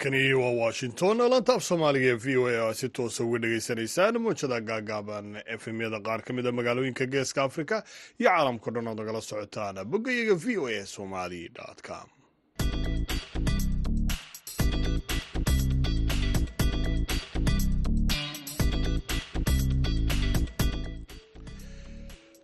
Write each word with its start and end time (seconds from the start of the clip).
halkani 0.00 0.34
waa 0.34 0.50
washington 0.64 1.18
laanta 1.30 1.54
af 1.54 1.62
soomaaliga 1.64 2.06
ee 2.12 2.14
v 2.24 2.36
o 2.38 2.46
a 2.48 2.62
oo 2.66 2.72
si 2.74 2.88
toosa 2.88 3.24
uga 3.24 3.38
dhagaysanaysaan 3.38 4.18
muujada 4.22 4.60
gaagaaban 4.60 5.36
efemyada 5.54 6.00
qaar 6.00 6.22
ka 6.22 6.32
mid 6.32 6.46
a 6.46 6.52
magaalooyinka 6.52 7.06
geeska 7.06 7.42
africa 7.42 7.82
iyo 8.20 8.30
caalamkao 8.30 8.72
dhan 8.74 8.88
ood 8.88 8.98
nagala 9.00 9.20
socotaan 9.20 9.84
boggayaga 9.84 10.34
v 10.44 10.56
o 10.58 10.66
a 10.68 10.86
somali 10.86 11.50
com 11.86 12.08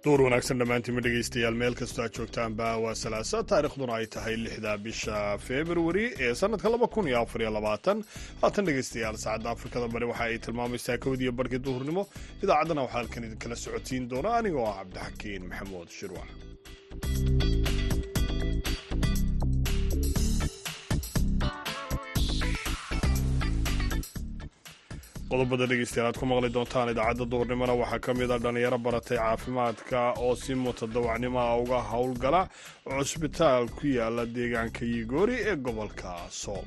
duur 0.07 0.21
wanaagsan 0.27 0.59
dhammaantiinma 0.61 1.03
dhegaystayaal 1.07 1.57
meel 1.63 1.75
kastoo 1.81 2.03
aad 2.05 2.15
joogtaanba 2.19 2.67
waa 2.85 2.95
salaasa 3.03 3.39
taarikhduna 3.53 3.95
ay 3.99 4.07
tahay 4.17 4.35
lixda 4.45 4.73
bisha 4.87 5.17
februari 5.49 6.05
ee 6.27 6.33
sanadka 6.41 6.73
laba 6.75 6.87
kun 6.95 7.09
iyo 7.11 7.19
afar 7.25 7.41
iyo 7.45 7.51
labaatan 7.59 8.05
haatan 8.43 8.67
dhegaystayaal 8.69 9.19
saacadda 9.25 9.51
afrikada 9.57 9.89
bari 9.95 10.07
waxa 10.13 10.25
ay 10.29 10.39
tilmaamaysaa 10.47 10.99
kowdiyo 11.07 11.33
barhkii 11.39 11.63
duhurnimo 11.69 12.03
idaacaddana 12.45 12.85
waxaa 12.87 12.99
halkan 13.01 13.27
idinkala 13.29 13.57
socodsiin 13.65 14.09
doona 14.13 14.31
anigoo 14.41 14.67
ah 14.73 14.77
cabdixakiin 14.81 15.43
maxamuud 15.51 15.89
shirwac 15.99 16.31
qodobada 25.31 25.65
dhegeystayaal 25.71 26.09
aad 26.11 26.19
ku 26.21 26.27
maqli 26.31 26.49
doontaan 26.57 26.89
idaacadda 26.93 27.25
duhurnimona 27.33 27.75
waxaa 27.83 28.01
ka 28.05 28.13
mid 28.21 28.31
a 28.35 28.39
dhallinyaro 28.45 28.79
baratay 28.87 29.19
caafimaadka 29.23 30.01
oo 30.25 30.35
si 30.43 30.53
mutadawacnimo 30.65 31.39
ah 31.47 31.57
uga 31.63 31.79
howlgala 31.91 32.43
cusbitaal 32.99 33.65
ku 33.79 33.85
yaalla 33.99 34.23
deegaanka 34.37 34.83
yigoori 34.95 35.37
ee 35.51 35.57
gobolka 35.67 36.11
sool 36.43 36.65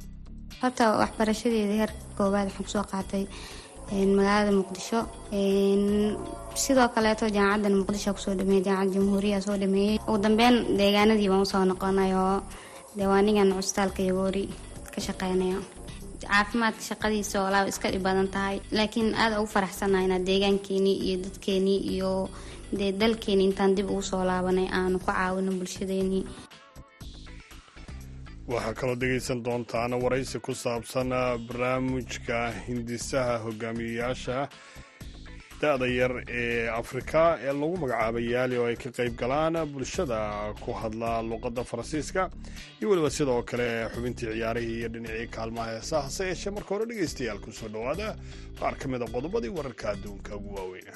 horta 0.61 0.83
waxbarashadeeda 1.01 1.73
heerka 1.81 2.01
koowaad 2.17 2.47
waxaan 2.49 2.65
ku 2.67 2.71
soo 2.75 2.85
qaatay 2.91 3.23
magaalada 4.17 4.51
muqdisho. 4.59 4.99
Sidoo 6.63 6.87
kaleeto 6.95 7.25
jaamacaddan 7.37 7.75
muqdisho 7.81 8.09
ku 8.15 8.21
soo 8.25 8.35
dhameeyey 8.39 8.63
jaamacadda 8.67 8.93
jamhuuriya 8.95 9.39
soo 9.45 9.57
dhameeyey 9.63 9.95
ugu 10.07 10.17
dambeyn 10.25 10.55
deegaanadii 10.79 11.29
baan 11.31 11.43
u 11.45 11.51
soo 11.53 11.63
noqonay 11.71 12.11
oo 12.25 12.35
deewaanigan 12.97 13.49
cusbitaalka 13.57 14.01
yigoori 14.07 14.43
ka 14.93 14.99
shaqeynayo 15.07 15.59
caafimaadka 16.27 16.81
shaqadiisa 16.89 17.37
olaa 17.47 17.65
iska 17.71 17.91
dhib 17.93 18.03
badan 18.07 18.27
tahay. 18.35 18.57
Laakiin 18.77 19.15
aada 19.15 19.39
ugu 19.41 19.49
faraxsanahay 19.55 20.05
inaad 20.05 20.25
deegaankeenii 20.29 20.95
iyo 21.07 21.17
dadkeenii 21.25 21.79
iyo 21.95 22.11
dee 22.79 22.91
dalkeenii 23.01 23.45
intaan 23.49 23.75
dib 23.77 23.89
ugu 23.89 24.01
soo 24.11 24.23
laabanay 24.29 24.67
aanu 24.79 24.99
ku 24.99 25.05
caawino 25.11 25.51
bulshadeenii 25.59 26.23
waxaa 28.51 28.73
kaloo 28.79 28.95
dhegaysan 29.01 29.43
doontaan 29.45 29.93
waraysi 30.03 30.39
ku 30.45 30.53
saabsan 30.63 31.09
barnaamijka 31.47 32.37
hindisaha 32.67 33.37
hogaamiyeyaasha 33.45 34.37
da-da 35.61 35.87
yar 35.87 36.13
ee 36.27 36.67
afrika 36.81 37.37
ee 37.43 37.51
lagu 37.61 37.75
magacaabay 37.83 38.25
yaali 38.33 38.55
oo 38.57 38.65
ay 38.71 38.75
ka 38.75 38.89
qayb 38.97 39.15
galaan 39.21 39.55
bulshada 39.73 40.19
ku 40.63 40.71
hadla 40.81 41.21
luuqadda 41.29 41.63
faransiiska. 41.71 42.29
Iyo 42.79 42.89
weliba 42.89 43.09
sidoo 43.09 43.43
kale 43.43 43.67
xubintii 43.93 44.31
ciyaarihii 44.33 44.77
iyo 44.79 44.89
dhinacii 44.93 45.27
kaalmaha 45.35 45.71
heesaha 45.75 46.01
hase 46.07 46.23
yeeshee 46.31 46.51
marka 46.55 46.69
hore 46.75 46.85
dhegaystayaal 46.89 47.39
ku 47.43 47.51
soo 47.51 47.67
dhowaada. 47.67 48.15
Qaar 48.59 48.75
ka 48.79 48.87
mid 48.87 49.01
a 49.01 49.05
qodobadii 49.15 49.51
wararka 49.57 49.91
adduunka 49.93 50.35
ugu 50.39 50.55
waaweyna 50.55 50.93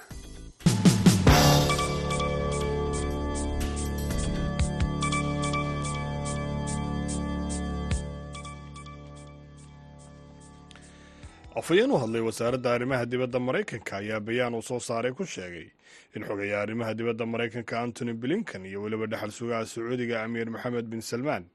afhayeen 11.59 11.91
u 11.91 11.97
hadlay 11.97 12.21
wasaaradda 12.21 12.69
arrimaha 12.75 13.05
dibadda 13.11 13.39
maraykanka 13.39 13.97
ayaa 13.97 14.19
bayaan 14.27 14.53
uu 14.55 14.61
soo 14.61 14.79
saaray 14.79 15.11
ku 15.17 15.25
sheegay 15.25 15.67
in 16.15 16.23
xogayaa 16.27 16.61
arrimaha 16.65 16.93
dibadda 16.99 17.25
maraykanka 17.25 17.79
antony 17.81 18.13
blinkan 18.13 18.65
iyo 18.65 18.81
weliba 18.83 19.05
dhexal 19.11 19.31
sugaha 19.31 19.65
sacuudiga 19.65 20.23
amiir 20.23 20.49
maxamed 20.49 20.85
bin 20.91 21.01
salmaan 21.01 21.45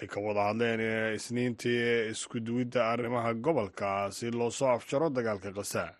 ay 0.00 0.06
ka 0.06 0.20
wada 0.20 0.42
hadleen 0.48 0.80
isniintii 1.18 2.08
iskuduwidda 2.12 2.80
arrimaha 2.92 3.34
gobolka 3.34 4.10
si 4.16 4.30
loo 4.30 4.50
soo 4.50 4.68
afjaro 4.76 5.10
dagaalka 5.10 5.52
khasaa 5.52 5.92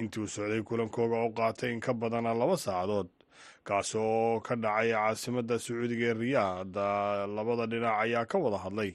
intii 0.00 0.20
uu 0.22 0.28
socday 0.34 0.62
kulankooga 0.62 1.16
oo 1.24 1.30
qaatay 1.38 1.72
in 1.72 1.80
ka 1.80 1.92
badana 1.94 2.34
laba 2.34 2.56
saacadood 2.56 3.08
kaasi 3.66 3.98
oo 3.98 4.40
ka 4.40 4.54
dhacay 4.56 4.90
caasimadda 4.94 5.58
sacuudiga 5.58 6.06
ee 6.10 6.14
riyaad 6.22 6.74
labada 7.36 7.66
dhinac 7.66 7.94
ayaa 8.06 8.24
ka 8.30 8.38
wada 8.38 8.58
hadlay 8.64 8.90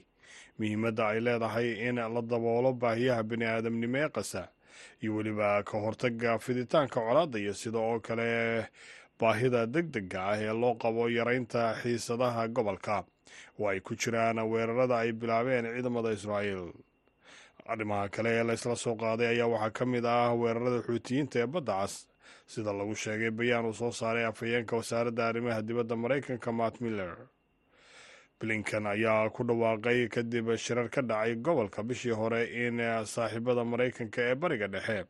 muhiimadda 0.58 1.02
ay 1.12 1.20
leedahay 1.26 1.68
in 1.88 1.96
la 2.14 2.22
daboolo 2.22 2.72
baahiyaha 2.72 3.22
bini 3.30 3.44
aadamnimo 3.44 3.98
ee 3.98 4.08
qasa 4.08 4.42
iyo 5.02 5.14
weliba 5.16 5.62
ka 5.62 5.78
hortaga 5.78 6.38
fiditaanka 6.38 7.00
colaadda 7.00 7.38
iyo 7.38 7.54
sida 7.54 7.78
oo 7.78 8.00
kale 8.00 8.66
baahida 9.20 9.66
deg 9.66 9.86
dega 9.94 10.20
ah 10.32 10.38
ee 10.42 10.52
loo 10.62 10.74
qabo 10.74 11.08
yaraynta 11.10 11.74
xiisadaha 11.82 12.48
gobolka. 12.48 13.04
Oo 13.58 13.68
ay 13.68 13.80
ku 13.80 13.94
jiraan 13.94 14.38
weerarada 14.50 14.96
ay 15.02 15.12
bilaabeen 15.12 15.66
ciidamada 15.74 16.10
israa'iil. 16.14 16.70
Arrimaha 17.66 18.08
kale 18.08 18.30
ee 18.38 18.44
laysla 18.48 18.76
soo 18.76 18.94
qaaday 18.96 19.26
ayaa 19.34 19.46
waxaa 19.54 19.70
ka 19.78 19.84
mid 19.86 20.04
ah 20.06 20.30
weerarada 20.34 20.78
xuutiyiinta 20.86 21.36
ee 21.42 21.46
badda 21.46 21.74
cas 21.82 21.94
sida 22.46 22.72
lagu 22.72 22.94
sheegay 22.94 23.30
bayaan 23.30 23.66
uu 23.66 23.74
soo 23.80 23.90
saaray 23.92 24.24
afhayeenka 24.24 24.76
wasaaradda 24.76 25.22
arrimaha 25.28 25.62
dibadda 25.62 25.94
maraykanka 25.96 26.50
matt 26.52 26.80
miller 26.80 27.12
blinkan 28.40 28.86
ayaa 28.86 29.30
ku 29.34 29.42
dhawaaqay 29.44 30.08
kadib 30.08 30.54
shirar 30.56 30.88
ka 30.90 31.02
dhacay 31.02 31.34
gobolka 31.42 31.82
bishii 31.82 32.14
hore 32.14 32.44
in 32.46 32.78
saaxiibada 33.04 33.64
maraykanka 33.64 34.22
ee 34.30 34.34
bariga 34.34 34.68
dhexe. 34.68 35.04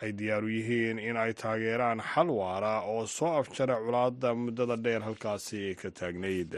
Ay 0.00 0.12
diyaaru 0.12 0.48
yihiin 0.48 0.98
in 0.98 1.16
ay 1.16 1.32
taageeraan 1.34 1.98
xal 2.00 2.30
waara 2.30 2.80
oo 2.86 3.06
soo 3.06 3.34
afjara 3.42 3.76
culaada 3.82 4.34
muddada 4.34 4.76
dheer 4.76 5.02
halkaasi 5.02 5.74
ka 5.74 5.90
taagnayd. 5.90 6.54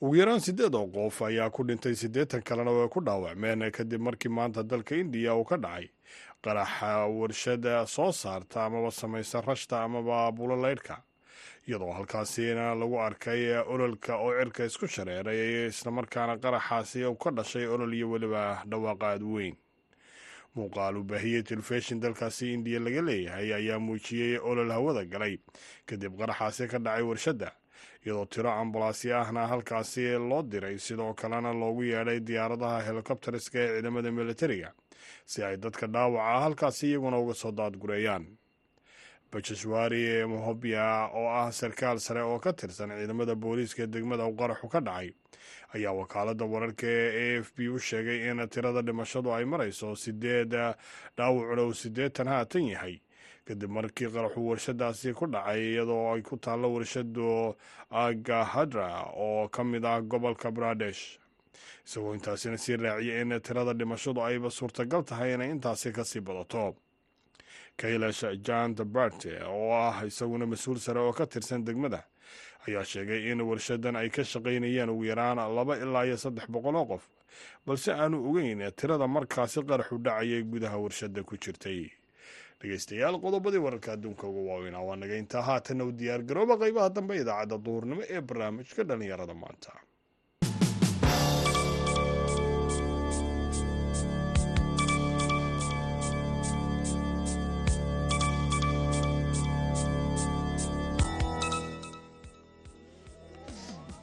Ugu 0.00 0.16
yaraan 0.16 0.40
siddeed 0.40 0.74
oo 0.74 0.86
qof 0.88 1.22
ayaa 1.28 1.50
ku 1.50 1.64
dhintay 1.64 1.92
siddeetan 1.94 2.40
kalena 2.42 2.72
way 2.72 2.88
ku 2.88 3.00
dhaawacmeen 3.04 3.68
kadib 3.70 4.00
markii 4.00 4.32
maanta 4.32 4.62
dalka 4.64 4.96
indiya 4.96 5.36
uu 5.36 5.44
ka 5.44 5.56
dhacay. 5.56 5.90
Qaraxa 6.42 7.04
warshada 7.10 7.84
soo 7.86 8.12
saarta 8.12 8.64
amaba 8.64 8.88
samaysa 8.90 9.40
rashta 9.44 9.84
amaba 9.84 10.32
buloleydhka 10.32 11.02
iyadoo 11.68 11.92
halkaasina 11.92 12.74
lagu 12.74 12.96
arkay 13.00 13.42
ololka 13.74 14.16
oo 14.16 14.32
cirka 14.38 14.64
isku 14.64 14.86
shareeray 14.88 15.66
islamarkaana 15.68 16.36
qaraxaasi 16.42 17.04
u 17.04 17.14
ka 17.16 17.30
dhashay 17.30 17.66
olol 17.66 17.92
iyo 17.94 18.10
weliba 18.10 18.62
dhawaaqa 18.70 19.06
aad 19.12 19.22
weyn. 19.22 19.56
Muuqaal 20.56 20.96
uu 20.96 21.04
baahiyey 21.04 21.42
telefishin 21.42 22.00
dalkaasi 22.00 22.52
indiya 22.56 22.80
laga 22.80 23.02
leeyahay 23.08 23.52
ayaa 23.54 23.78
muujiyey 23.78 24.38
olol 24.40 24.70
hawada 24.72 25.04
galay 25.04 25.36
kadib 25.86 26.16
qaraxaasi 26.20 26.68
ka 26.72 26.78
dhacay 26.78 27.02
warshadda 27.04 27.52
iyadoo 28.04 28.26
tiro 28.26 28.50
ambalaasyo 28.50 29.18
ahna 29.20 29.46
halkaasi 29.46 30.02
loo 30.30 30.42
diray 30.42 30.78
sidoo 30.78 31.12
kalena 31.14 31.52
loogu 31.52 31.82
yeedhay 31.84 32.20
diyaaradaha 32.20 32.80
helikobteriska 32.88 33.58
ee 33.60 33.68
ciidamada 33.74 34.10
militariga 34.10 34.72
si 35.26 35.42
ay 35.44 35.56
dadka 35.56 35.86
dhaawaca 35.86 36.40
halkaasi 36.44 36.84
iyaguna 36.90 37.18
uga 37.18 37.34
soo 37.34 37.52
daadgureeyaan 37.52 38.24
bajaswaari 39.32 40.24
mohobia 40.26 41.08
oo 41.14 41.28
ah 41.28 41.52
sarkaal 41.52 41.98
sare 42.00 42.20
oo 42.22 42.38
ka 42.38 42.52
tirsan 42.52 42.90
ciidamada 42.90 43.34
booliiska 43.34 43.86
degmada 43.86 44.24
u 44.26 44.32
qaraxu 44.36 44.68
ka 44.68 44.80
dhacay 44.80 45.12
ayaa 45.74 45.92
wakaaladda 45.92 46.44
wararka 46.44 46.86
ee 46.86 47.36
a 47.36 47.40
f 47.42 47.52
b 47.56 47.68
u 47.68 47.78
sheegay 47.78 48.30
in 48.30 48.48
tirada 48.48 48.82
dhimashadu 48.82 49.32
ay 49.34 49.44
marayso 49.44 49.96
sideed 49.96 50.52
dhaawacuna 51.16 51.62
uu 51.62 51.74
siddeetan 51.74 52.26
haatan 52.28 52.64
yahay. 52.72 53.00
Kadib 53.44 53.70
markii 53.70 54.08
qaraxu 54.08 54.40
warshadaasi 54.48 55.12
ku 55.12 55.26
dhacay 55.26 55.60
iyadoo 55.72 56.14
ay 56.14 56.22
ku 56.22 56.36
taallo 56.36 56.72
warshadu 56.74 57.54
agahadra 57.90 59.12
oo 59.16 59.48
ka 59.48 59.64
mid 59.64 59.84
ah 59.84 60.00
gobolka 60.00 60.50
baradesh 60.50 61.18
isagoo 61.86 62.14
intaasina 62.14 62.56
sii 62.58 62.76
raaciyay 62.76 63.22
in 63.22 63.40
tirada 63.40 63.72
dhimashadu 63.74 64.20
ayba 64.24 64.50
suurtagal 64.50 65.04
tahay 65.04 65.34
inay 65.34 65.50
intaasi 65.50 65.92
ka 65.92 66.04
sii 66.04 66.20
badato 66.20 66.76
kailash 67.80 68.24
jant 68.46 68.78
barte 68.94 69.32
oo 69.46 69.72
ah 69.72 70.02
isaguna 70.06 70.46
mas'uul 70.46 70.78
sare 70.78 71.00
oo 71.00 71.12
ka 71.12 71.26
tirsan 71.26 71.64
degmada 71.64 72.00
ayaa 72.68 72.84
sheegay 72.84 73.30
in 73.32 73.40
warshadan 73.40 73.96
ay 73.96 74.08
ka 74.10 74.22
shaqaynayeen 74.24 74.90
ugu 74.90 75.04
yaraan 75.10 75.38
laba 75.56 75.76
ilaa 75.78 76.04
iyo 76.06 76.16
saddex 76.16 76.46
boqol 76.50 76.76
oo 76.76 76.86
qof. 76.92 77.04
Balse 77.66 77.92
aanu 77.92 78.16
ogeyn 78.28 78.60
tirada 78.76 79.06
markaasi 79.06 79.62
qaraxu 79.68 79.98
dhacayay 80.04 80.42
gudaha 80.42 80.76
warshada 80.84 81.22
ku 81.22 81.36
jirtay. 81.36 81.86
Dhegeystayaal 82.60 83.16
qodobadii 83.22 83.62
wararka 83.62 83.92
adduunka 83.94 84.26
ugu 84.26 84.42
waaweynaa 84.50 84.82
waa 84.88 84.96
naga 84.96 85.16
intaa 85.16 85.42
haatanna 85.48 85.84
u 85.84 85.92
diyaar 85.92 86.22
garooba 86.28 86.54
qaybaha 86.58 86.88
dambe 86.96 87.14
idaacadda 87.22 87.56
duhurnimo 87.64 88.02
ee 88.10 88.20
barnaamijka 88.20 88.82
dhallinyarada 88.88 89.34
maanta 89.34 89.70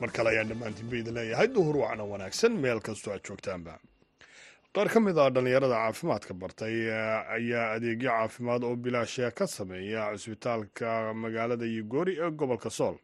mar 0.06 0.12
kale 0.14 0.30
ayaan 0.30 0.48
dhammaantiinba 0.50 0.96
idin 1.02 1.14
leeyahay. 1.18 1.48
Duhur 1.48 1.76
wacna 1.82 2.04
wanaagsan 2.06 2.54
meel 2.62 2.80
kastoo 2.80 3.14
aad 3.14 3.24
joogtaanba. 3.26 3.80
Qaar 4.76 4.88
ka 4.94 5.00
mid 5.00 5.18
ah 5.18 5.30
dhallinyarada 5.34 5.76
caafimaadka 5.82 6.34
bartay 6.34 6.76
ayaa 7.38 7.74
adeegyo 7.76 8.10
caafimaad 8.12 8.64
oo 8.64 8.76
bilaasha 8.76 9.32
ka 9.32 9.48
sameeya 9.48 10.12
cusbitaalka 10.14 11.14
magaalada 11.14 11.66
yugoori 11.66 12.14
ee 12.22 12.30
gobolka 12.32 12.70
sool. 12.70 12.96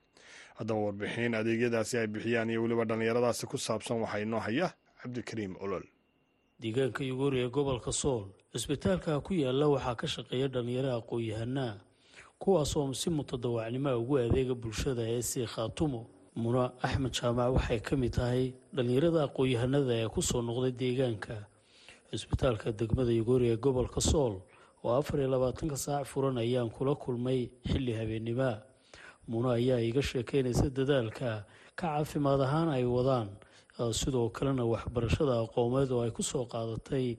Haddaba 0.59 0.79
warbixin 0.85 1.33
adeegyadaasi 1.35 1.97
ay 1.97 2.07
bixiyaan 2.07 2.49
iyo 2.49 2.61
weliba 2.63 2.85
dhallinyaradaasi 2.85 3.47
ku 3.47 3.57
saabsan 3.57 3.97
waxaa 4.03 4.19
inoo 4.21 4.39
haya 4.39 4.69
cabdikariim 5.01 5.55
olol. 5.63 5.83
Deegaanka 6.61 7.03
yugoori 7.03 7.39
ee 7.41 7.49
gobolka 7.49 7.91
sool 7.91 8.29
cusbitaalka 8.53 9.19
ku 9.25 9.33
yaalla 9.33 9.67
waxaa 9.73 9.95
ka 9.95 10.07
shaqeeya 10.07 10.47
dhallinyaro 10.53 10.91
aqoon-yahanaa 11.01 11.73
kuwaasoo 12.39 12.93
si 12.93 13.09
mutadawacnimoa 13.09 13.97
ugu 13.97 14.17
adeega 14.17 14.53
bulshada 14.55 15.01
ee 15.15 15.21
sii 15.21 15.45
khaatumo 15.45 16.01
muna 16.35 16.71
axmed 16.83 17.11
jaamac 17.13 17.53
waxay 17.55 17.79
ka 17.81 17.95
mid 17.95 18.13
tahay 18.13 18.53
dhallinyarada 18.75 19.27
aqoon-yahanada 19.27 19.93
ee 20.03 20.07
ku 20.07 20.21
soo 20.21 20.41
noqday 20.41 20.71
deegaanka. 20.81 21.35
Cusbitaalka 22.11 22.71
degmada 22.79 23.11
yugoori 23.11 23.51
ee 23.51 23.57
gobolka 23.57 24.01
sool 24.01 24.33
oo 24.83 24.91
afar 24.99 25.19
iyo 25.19 25.29
labaatanka 25.35 25.75
saac 25.77 26.05
furan 26.11 26.37
ayaan 26.37 26.69
kula 26.71 26.95
kulmay 26.95 27.49
xilli 27.69 27.93
habeennimoa 27.99 28.63
muna 29.27 29.49
ayaa 29.59 29.79
iga 29.89 30.01
sheekeynaysa 30.01 30.69
dadaalka 30.77 31.43
ka 31.75 31.87
caafimaad 31.87 32.41
ahaan 32.47 32.69
ay 32.77 32.85
wadaan 32.85 33.27
sidoo 33.99 34.29
kalena 34.29 34.63
waxbarashada 34.65 35.33
aqoomeed 35.43 35.91
oo 35.91 36.01
ay 36.05 36.11
ku 36.11 36.23
soo 36.23 36.45
qaadatay 36.53 37.17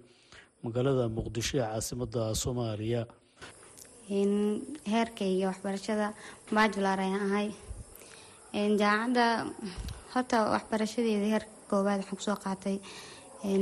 magaalada 0.64 1.08
muqdisho 1.16 1.56
ee 1.60 1.68
caasimada 1.68 2.32
soomaaliya. 2.42 3.02
Heerkayga 4.92 5.46
waxbarashada 5.52 6.06
bajular 6.52 6.98
ayaan 7.00 7.22
ahay 7.28 7.48
jaamacadda 8.52 9.46
horta 10.14 10.36
waxbarashadeeda 10.52 11.26
heerka 11.32 11.50
koowaad 11.70 12.00
waxaan 12.00 12.16
ku 12.18 12.22
soo 12.22 12.36
qaatay 12.44 12.76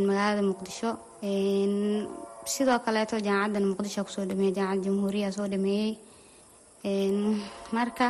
magaalada 0.09 0.43
muqdisho. 0.51 0.91
Sidoo 2.53 2.79
kaleeto 2.85 3.17
jaamacaddan 3.27 3.65
muqdisho 3.71 4.05
ku 4.05 4.11
soo 4.11 4.25
dhameeyey 4.27 4.55
jaamacadda 4.59 4.85
jamhuuriya 4.87 5.33
soo 5.37 5.47
dhameeyey 5.53 5.93
marka 7.73 8.07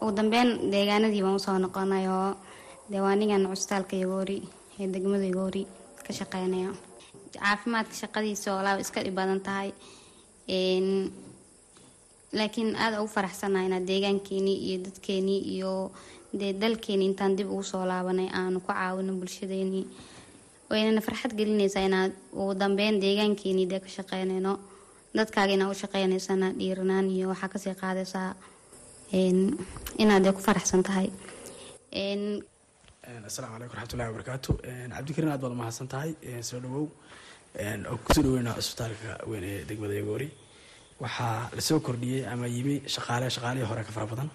ugu 0.00 0.12
dambeyn 0.16 0.48
deegaanadii 0.72 1.22
baan 1.22 1.36
u 1.38 1.44
soo 1.46 1.58
noqonay 1.58 2.06
oo 2.08 2.30
deewaanigan 2.90 3.46
cusbitaalka 3.50 3.94
yagoori 4.02 4.38
ee 4.80 4.86
degmada 4.92 5.24
yagoori 5.30 5.62
ka 6.06 6.12
shaqeynaya. 6.18 6.70
Caafimaadka 7.34 7.94
shaqadiisa 8.02 8.48
oo 8.54 8.62
laaba 8.66 8.80
iska 8.84 9.00
dhib 9.04 9.14
badan 9.14 9.40
tahay. 9.46 9.70
Laakiin 12.38 12.74
aada 12.82 12.98
ugu 13.02 13.12
faraxsanaha 13.16 13.66
inaad 13.68 13.86
deegaankeenii 13.90 14.56
iyo 14.68 14.78
dadkeenii 14.86 15.40
iyo 15.54 15.72
dee 16.40 16.52
dalkeenii 16.62 17.08
intaan 17.10 17.36
dib 17.38 17.48
ugu 17.54 17.62
soo 17.62 17.84
laabanay 17.90 18.28
aanu 18.40 18.60
ku 18.60 18.72
caawino 18.72 19.12
bulshadeenii. 19.20 19.86
Waynana 20.70 21.00
farxad 21.06 21.32
gelinaysaa 21.38 21.84
inaad 21.88 22.12
ugu 22.40 22.52
dambeyn 22.60 23.00
deegaankeenii 23.04 23.66
dee 23.72 23.80
ka 23.84 23.88
shaqeynayno. 23.96 24.52
Dadkaaga 25.18 25.52
inaad 25.56 25.70
u 25.74 25.80
shaqeynaysana 25.82 26.46
dhiiranaan 26.58 27.06
iyo 27.16 27.26
waxaa 27.32 27.48
ka 27.52 27.58
sii 27.64 27.74
qaadaysaa 27.82 28.30
inaad 30.02 30.22
dee 30.24 30.32
ku 30.36 30.40
faraxsan 30.48 30.82
tahay. 30.88 31.08
Asalaamu 33.28 33.54
calaykum 33.56 33.76
raxmatullahi 33.78 34.08
wabarakaatu. 34.10 34.50
Cabdikariin 34.94 35.32
aad 35.32 35.40
baad 35.42 35.52
umahadsan 35.56 35.88
tahay. 35.88 36.10
Soo 36.48 36.60
dhawow. 36.64 36.86
Oo 37.90 37.96
ku 38.04 38.10
soo 38.14 38.22
dhaweynaa 38.26 38.54
cusbitaalka 38.58 39.10
weyn 39.30 39.44
ee 39.44 39.64
degmada 39.68 39.94
yagoori. 40.00 40.28
Waxaa 41.02 41.50
la 41.56 41.60
soo 41.68 41.80
kordhiyey 41.86 42.26
ama 42.32 42.46
yimi 42.46 42.76
shaqaale 42.94 43.26
shaqaalihii 43.36 43.68
hore 43.70 43.82
ka 43.84 43.92
fara 43.96 44.06
badan. 44.12 44.30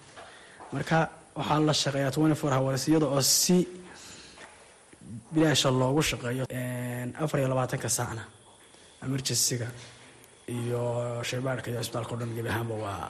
Marka 0.72 0.98
waxaa 1.36 1.60
la 1.68 1.72
shaqeeyaa 1.82 2.10
twenty 2.16 2.34
four 2.40 2.52
hours 2.56 2.82
iyada 2.88 3.06
oo 3.14 3.20
si 3.20 3.56
bilaasha 5.34 5.68
loogu 5.80 6.02
shaqeeyo 6.10 6.44
afar 7.24 7.38
iyo 7.40 7.48
labaatanka 7.52 7.88
saacna 7.98 8.22
emergencyga 9.04 9.68
iyo 10.56 10.82
shaybaarhka 11.28 11.68
iyo 11.70 11.78
cusbitaalka 11.80 12.12
o 12.14 12.18
dhan 12.20 12.30
gebi 12.36 12.48
ahaanba 12.52 12.74
waa 12.84 13.04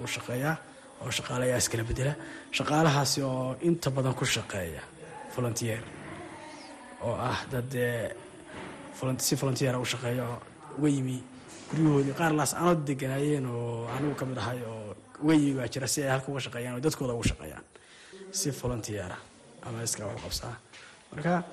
uu 0.00 0.08
shaqeeyaa 0.14 0.54
oo 1.02 1.10
shaqaalayaa 1.16 1.58
iskala 1.62 1.84
bedela. 1.90 2.12
Shaqaalahaasi 2.56 3.18
oo 3.30 3.56
inta 3.68 3.88
badan 3.96 4.14
ku 4.18 4.24
shaqeeya 4.24 4.82
volunteer 5.36 5.80
oo 7.06 7.14
ah 7.30 7.38
dad 7.52 7.70
si 9.26 9.34
volunteera 9.40 9.78
u 9.78 9.84
shaqeeya 9.92 10.22
oo 10.32 10.38
uga 10.78 10.88
yimi 10.96 11.16
guryahoodii 11.70 12.14
qaar 12.20 12.32
laas 12.38 12.52
anood 12.60 12.80
deganaayeen 12.88 13.46
oo 13.46 13.86
anigu 13.96 14.14
ka 14.20 14.24
mid 14.30 14.38
ahay 14.42 14.58
oo 14.72 14.94
yimi 15.34 15.54
baa 15.58 15.68
jira 15.72 15.86
si 15.88 16.02
ay 16.02 16.10
halka 16.14 16.28
uga 16.32 16.40
shaqeeyaan 16.46 16.74
oo 16.76 16.80
dadkooda 16.86 17.12
uga 17.14 17.28
shaqeeyaan. 17.30 17.64
Si 18.38 18.50
volunteera 18.50 19.16
ama 19.66 19.82
iska 19.82 20.06
wax 20.06 20.18
qabsaa. 20.24 20.54
Marka 21.12 21.44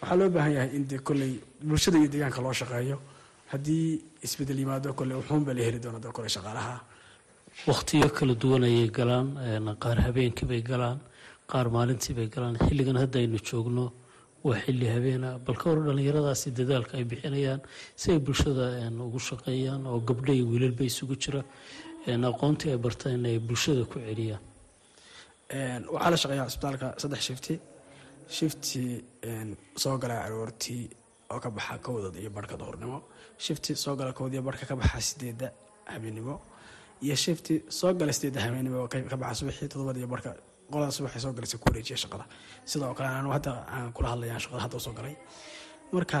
waxaa 0.00 0.16
loo 0.20 0.28
baahan 0.30 0.52
yahay 0.56 0.70
in 0.76 0.84
dee 0.90 0.98
kolley 0.98 1.32
bulshada 1.68 1.98
iyo 1.98 2.08
deegaanka 2.12 2.40
loo 2.42 2.52
shaqeeyo. 2.52 2.96
Haddii 3.52 4.00
isbeddel 4.26 4.58
yimaado 4.62 4.94
kolley 4.94 5.16
wuxuunba 5.20 5.52
la 5.56 5.62
heli 5.66 5.78
doona 5.84 5.98
doo 6.04 6.12
kolley 6.12 6.30
shaqaalaha. 6.36 6.74
Wakhtiyo 7.66 8.08
kala 8.16 8.34
duwan 8.34 8.62
ayay 8.64 8.88
galaan 8.98 9.28
qaar 9.82 9.98
habeenkii 10.06 10.46
bay 10.50 10.62
galaan 10.62 10.98
qaar 11.50 11.66
maalintii 11.74 12.14
bay 12.18 12.28
galaan. 12.34 12.54
Xilligan 12.66 12.96
hadda 13.02 13.18
aynu 13.18 13.38
joogno 13.48 13.92
waa 14.44 14.56
xilli 14.64 14.86
habeena 14.94 15.38
bal 15.44 15.56
ka 15.60 15.66
hor 15.70 15.80
dhallinyaradaasi 15.86 16.48
dadaalka 16.58 16.96
ay 16.96 17.04
bixinayaan 17.10 17.60
si 18.00 18.12
ay 18.12 18.18
bulshada 18.26 18.66
ugu 19.06 19.18
shaqeeyaan 19.28 19.82
oo 19.86 19.98
gabdho 20.08 20.32
iyo 20.32 20.46
wiilalba 20.50 20.84
isugu 20.90 21.14
jira 21.22 21.42
aqoontii 22.06 22.70
ay 22.72 22.78
bartaan 22.78 23.24
ay 23.26 23.38
bulshada 23.38 23.84
ku 23.84 23.98
celiyaan. 23.98 24.40
Waxaa 25.92 26.10
la 26.10 26.16
shaqeeyaa 26.16 26.46
cusbitaalka 26.48 26.86
saddex 26.98 27.20
shifti. 27.28 27.60
Shifti 28.28 29.04
soo 29.76 29.98
gala 29.98 30.16
aroortii 30.24 30.90
oo 31.30 31.40
ka 31.40 31.50
baxa 31.50 31.78
kowdad 31.78 32.14
iyo 32.16 32.30
barhka 32.30 32.56
duhurnimo. 32.56 33.02
Shifti 33.38 33.74
soo 33.76 33.96
gala 33.96 34.12
kowd 34.12 34.32
iyo 34.32 34.42
barhka 34.42 34.66
ka 34.66 34.76
baxa 34.76 35.00
sideedda 35.00 35.52
habeennimo 35.86 36.40
iyo 37.02 37.16
shifti 37.16 37.64
soo 37.68 37.92
gala 37.94 38.12
sideedda 38.12 38.40
habeennimo 38.40 38.88
ka 38.88 39.16
baxa 39.16 39.34
subaxii 39.40 39.68
todobada 39.68 39.98
iyo 39.98 40.06
barhka 40.08 40.30
qolada 40.70 40.92
subaxay 40.92 41.20
soo 41.20 41.32
galaysa 41.32 41.58
ku 41.58 41.66
wareejiya 41.68 41.96
shaqada. 41.98 42.24
Sidoo 42.64 42.94
kale 42.94 43.08
anu 43.08 43.30
hadda 43.36 43.52
aan 43.74 43.92
kula 43.92 44.08
hadlayaan 44.14 44.40
shaqada 44.40 44.62
hadda 44.64 44.76
u 44.76 44.80
soo 44.80 44.92
galay. 44.98 45.16
Marka 45.92 46.18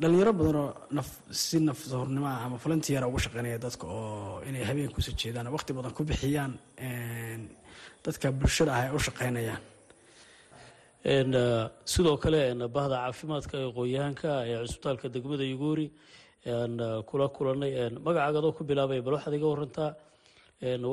dhalinyaro 0.00 0.32
badanoo 0.40 0.68
naf 0.96 1.08
si 1.30 1.58
nafhornimo 1.68 2.26
ah 2.34 2.40
ama 2.46 2.56
volunteera 2.64 3.06
ugu 3.10 3.18
shaqeynaya 3.24 3.58
dadka 3.66 3.84
oo 3.98 4.42
inay 4.48 4.64
habeen 4.68 4.90
ku 4.94 5.00
soo 5.06 5.14
jeedaan 5.20 5.46
waqti 5.56 5.72
badan 5.78 5.92
ku 5.96 6.02
bixiyaan 6.10 6.52
dadka 8.04 8.26
bulshada 8.40 8.70
ah 8.76 8.82
ay 8.84 8.90
u 8.96 8.98
shaqeynayaan. 9.06 9.62
Sidoo 11.92 12.16
kale 12.24 12.40
bahda 12.76 12.96
caafimaadka 13.04 13.54
ee 13.62 13.68
aqoon-yahanka 13.70 14.30
ee 14.50 14.56
cusbitaalka 14.64 15.06
degmada 15.14 15.44
yuguuri 15.52 15.86
kula 17.08 17.26
kulanay 17.36 17.72
magacaaga 18.06 18.38
adoo 18.42 18.52
ku 18.58 18.62
bilaabay 18.68 19.00
bal 19.06 19.14
waxaad 19.16 19.34
iga 19.38 19.48
warantaa 19.54 19.90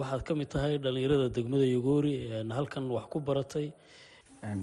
waxaad 0.01 0.21
ka 0.27 0.33
mid 0.39 0.49
tahay 0.53 0.73
dhalinyarada 0.85 1.27
degmada 1.37 1.65
yuguuri 1.75 2.13
halkan 2.57 2.83
wax 2.95 3.05
ku 3.13 3.17
baratay. 3.27 3.67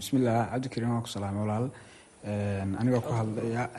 Bismillaah 0.01 0.43
cabdikariim 0.53 0.91
waan 0.95 1.05
ku 1.07 1.11
salaamay 1.17 1.43
walaal 1.45 1.67
anigoo 2.25 3.01
ku 3.01 3.13
hadlaya 3.17 3.71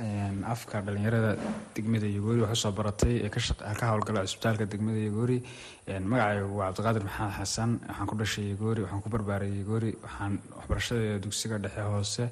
afka 0.50 0.82
dhalinyarada 0.82 1.38
degmada 1.76 2.08
yugoori 2.08 2.42
wax 2.42 2.52
u 2.52 2.56
soo 2.64 2.72
baratay 2.72 3.22
ee 3.26 3.30
ka 3.30 3.86
howlgala 3.92 4.22
cusbitaalka 4.26 4.66
degmada 4.66 4.98
yugoori 4.98 5.38
magacaygu 6.12 6.56
waa 6.58 6.72
cabdiqaadir 6.74 7.04
maxamed 7.06 7.34
xasan 7.38 7.72
waxaan 7.88 8.08
ku 8.10 8.16
dhashay 8.22 8.46
yugoori 8.54 8.82
waxaan 8.82 9.02
ku 9.06 9.10
barbaaray 9.10 9.52
yugoori 9.62 9.92
waxaan 10.04 10.40
waxbarashadeeda 10.58 11.20
dugsiga 11.26 11.58
dhexe 11.64 11.82
hoose 11.92 12.24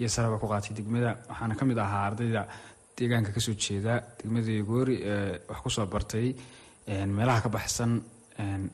iyo 0.00 0.08
saraba 0.08 0.38
ku 0.42 0.46
qaatay 0.50 0.74
degmada. 0.74 1.10
Waxaana 1.30 1.54
ka 1.54 1.64
mid 1.64 1.78
ahaa 1.78 2.06
ardayda 2.10 2.42
deegaanka 2.98 3.30
ka 3.32 3.40
soo 3.40 3.54
jeeda 3.54 4.02
degmada 4.18 4.50
yugoori 4.60 4.96
ee 5.12 5.38
wax 5.48 5.58
ku 5.62 5.70
soo 5.70 5.86
bartay 5.86 6.34
meelaha 7.16 7.40
ka 7.44 7.48
baxsan. 7.48 8.02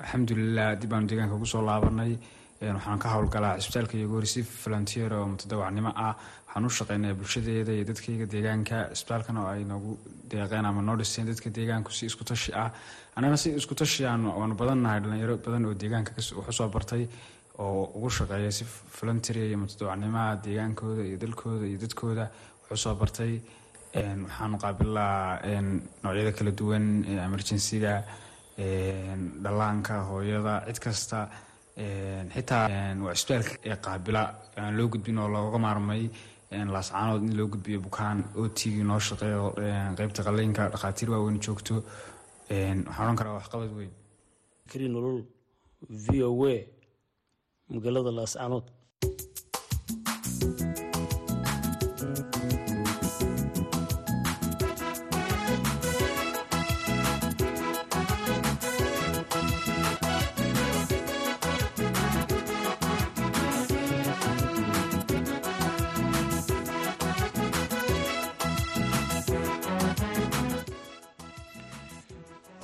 Alxamdulilah 0.00 0.76
dib 0.80 0.92
aanu 0.95 1.07
deegaanka 1.11 1.37
soo 1.52 1.61
laabanay 1.68 2.16
waxaan 2.61 2.99
ka 2.99 3.09
howlgalaa 3.15 3.57
cisbitaalka 3.61 3.97
yogoori 3.99 4.27
si 4.27 4.43
volunteer 4.65 5.12
oo 5.15 5.27
mutadawacnimo 5.33 5.93
ah. 5.97 6.15
Waxaan 6.47 6.65
u 6.67 6.71
shaqeynaya 6.79 7.15
bulshadeeda 7.15 7.73
iyo 7.73 7.85
dadkayga 7.91 8.27
deegaanka. 8.33 8.77
Cisbitaalkana 8.95 9.41
oo 9.45 9.49
ay 9.55 9.65
noogu 9.65 9.99
deeqeen 10.31 10.65
ama 10.67 10.83
noo 10.83 10.97
dhiseen 10.97 11.27
dadka 11.27 11.50
deegaanku 11.50 11.91
si 11.93 12.07
isku 12.07 12.25
tashi 12.25 12.53
ah. 12.62 12.71
Annagana 13.17 13.37
si 13.37 13.50
isku 13.61 13.75
tashi 13.75 14.05
waanu 14.05 14.55
badannahay 14.61 15.00
dhalinyaro 15.00 15.37
badan 15.45 15.65
oo 15.67 15.75
deegaanka 15.75 16.12
wax 16.17 16.33
u 16.33 16.53
soo 16.53 16.69
bartay 16.69 17.07
oo 17.59 17.85
ugu 17.97 18.11
shaqeeya 18.11 18.50
si 18.53 18.65
volunteer 19.00 19.37
iyo 19.38 19.59
mutadawacnimaha 19.59 20.37
deegaankooda 20.45 21.03
iyo 21.09 21.17
dalkooda 21.23 21.65
iyo 21.67 21.79
dadkooda. 21.85 22.25
Wax 22.71 22.73
u 22.73 22.77
soo 22.85 22.95
bartay 22.95 23.33
waxaanu 23.95 24.57
qaabilaa 24.59 25.38
noocyada 26.03 26.33
kala 26.38 26.50
duwan 26.59 27.05
ee 27.07 27.19
emergencyga 27.29 27.93
dhallaanka 29.45 29.95
hooyada 30.11 30.55
cid 30.67 30.79
kasta 30.85 31.29
xitaa 32.35 32.65
waa 33.05 33.15
cisbitaalka 33.19 33.55
ee 33.71 33.77
qaabila 33.87 34.23
aan 34.63 34.77
loo 34.79 34.89
gudbin 34.93 35.19
oo 35.23 35.29
looga 35.35 35.59
maarmay 35.67 36.03
laascaanood 36.75 37.23
in 37.29 37.37
loo 37.39 37.47
gudbiyo 37.53 37.79
bukaan 37.89 38.19
otigii 38.43 38.85
noo 38.91 39.01
shaqeeyo 39.09 39.45
qeybta 39.99 40.21
qaleynka 40.27 40.63
dhakhaatiir 40.73 41.11
waaweyn 41.13 41.39
joogto 41.47 41.75
waxaan 42.49 42.85
odhan 43.01 43.17
karaa 43.21 43.37
waxqabad 43.41 43.71
weyn 43.79 43.93
kri 44.71 44.87
nolol 44.95 45.19
v 46.05 46.07
o 46.29 46.31
a 46.55 46.57
magaalada 47.75 48.11
laascaanood 48.19 48.67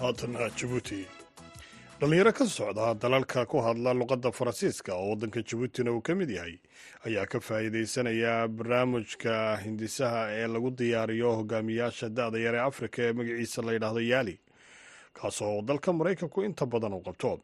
haatana 0.05 0.51
jabuuti 0.59 1.01
dhallinyaro 2.01 2.33
ka 2.33 2.45
socda 2.47 2.95
dalalka 2.95 3.47
ku 3.47 3.61
hadla 3.67 3.95
luqadda 3.95 4.31
faransiiska 4.39 4.93
oo 4.95 5.11
waddanka 5.11 5.41
jabuutina 5.43 5.93
uu 5.93 6.01
ka 6.03 6.15
mid 6.15 6.31
yahay 6.31 6.57
ayaa 7.07 7.27
ka 7.27 7.41
faa'iidaysanaya 7.41 8.49
barnaamijka 8.49 9.57
hindisaha 9.65 10.23
ee 10.39 10.47
lagu 10.47 10.71
diyaariyo 10.71 11.31
hogaamiyaasha 11.41 12.09
da'da 12.19 12.39
yar 12.47 12.55
ee 12.55 12.65
afrika 12.71 12.99
ee 13.07 13.13
magaciisa 13.13 13.63
la 13.67 13.73
yidhaahdo 13.77 14.01
yaali 14.13 14.37
kaasoo 15.19 15.63
dalka 15.63 15.93
maraykanku 15.93 16.43
inta 16.43 16.67
badan 16.67 16.93
u 16.93 17.01
qabto. 17.07 17.41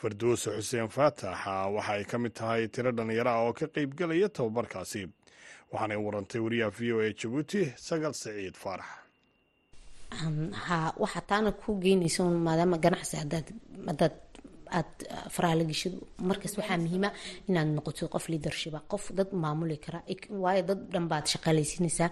Farduuse 0.00 0.50
xuseen 0.56 0.88
faataxa 0.88 1.54
waxa 1.76 1.92
ay 1.92 2.04
ka 2.04 2.18
mid 2.18 2.32
tahay 2.32 2.68
tiro 2.68 2.92
dhallinyaro 2.92 3.30
ah 3.30 3.42
oo 3.48 3.52
ka 3.52 3.66
qaybgelaya 3.66 4.28
tababarkaasi 4.28 5.02
waxaanay 5.72 5.96
warantay 6.06 6.40
wariyaha 6.40 6.70
v 6.78 6.92
o 6.92 7.00
e 7.02 7.12
jabuuti 7.20 7.72
sagal 7.76 8.12
saciid 8.22 8.54
faarax 8.56 8.99
waxaa 11.02 11.22
taana 11.30 11.50
ku 11.52 11.68
geynaysa 11.84 12.22
maadaama 12.46 12.76
ganacsi 12.84 13.16
hadaad 13.22 13.46
aad 14.78 14.92
faraha 15.34 15.54
la 15.58 15.64
geshid 15.70 15.94
markas 16.28 16.52
waxaa 16.58 16.78
muhiima 16.84 17.08
inaad 17.48 17.68
noqoto 17.76 18.06
qof 18.14 18.24
leadershipa. 18.32 18.78
Qof 18.92 19.04
dad 19.18 19.30
maamuli 19.42 19.76
kara. 19.84 19.98
Waayo 20.44 20.62
dad 20.68 20.80
dhan 20.92 21.06
baad 21.10 21.26
shaqaalaysiinaysaa 21.32 22.08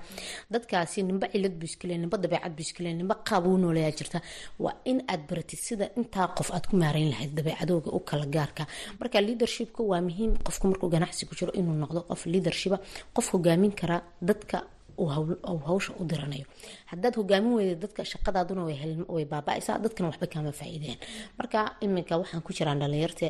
dadkaasi 0.53 0.99
nimba 1.09 1.27
cilad 1.33 1.55
buu 1.61 1.69
iskale 1.71 1.95
nimba 2.03 2.17
dabeecad 2.23 2.53
buu 2.57 2.65
iskale 2.67 2.91
nimba 3.01 3.15
qaab 3.29 3.45
nooleyaa 3.63 3.93
jirta. 3.99 4.19
Waa 4.65 4.75
in 4.91 4.99
aad 5.13 5.23
baratid 5.29 5.61
sida 5.67 5.85
intaa 5.99 6.27
qof 6.39 6.49
aad 6.57 6.65
ku 6.71 6.75
maarayn 6.83 7.09
lahayd 7.13 7.33
dabeecadooga 7.39 7.91
u 7.99 8.01
kala 8.09 8.27
gaarka. 8.35 8.63
Marka 9.01 9.19
leadershipka 9.29 9.81
waa 9.91 10.01
muhiim. 10.09 10.33
Qofku 10.47 10.65
markuu 10.71 10.89
ganacsi 10.95 11.23
ku 11.29 11.35
jiro 11.39 11.53
inuu 11.61 11.77
noqdo 11.83 12.01
qof 12.11 12.23
leadershipa. 12.33 12.77
Qof 13.17 13.27
hogaamin 13.33 13.73
kara 13.81 13.97
dadka 14.29 14.57
hawsha 15.07 15.93
u 16.01 16.05
diranayo. 16.11 16.47
Hadaad 16.91 17.15
hogaamin 17.21 17.53
weyda 17.59 17.75
dadka 17.85 18.03
shaqadaaduna 18.13 18.63
way 19.15 19.25
baaba-aysaa 19.33 19.79
dadkana 19.85 20.09
waxba 20.11 20.27
kama 20.27 20.53
faa-iideen. 20.53 20.99
Marka 21.39 21.61
iminka 21.85 22.15
waxaan 22.21 22.43
ku 22.47 22.53
jiraan 22.53 22.79
dhalinyarta 22.83 23.29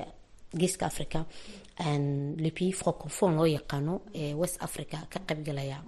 geeska 0.61 0.87
africa 0.87 1.19
lepi 2.45 2.73
francophone 2.81 3.35
loo 3.39 3.47
yaqaano 3.57 3.95
ee 4.23 4.35
west 4.35 4.57
africa 4.67 4.97
ka 5.13 5.19
qaybgalaya 5.29 5.79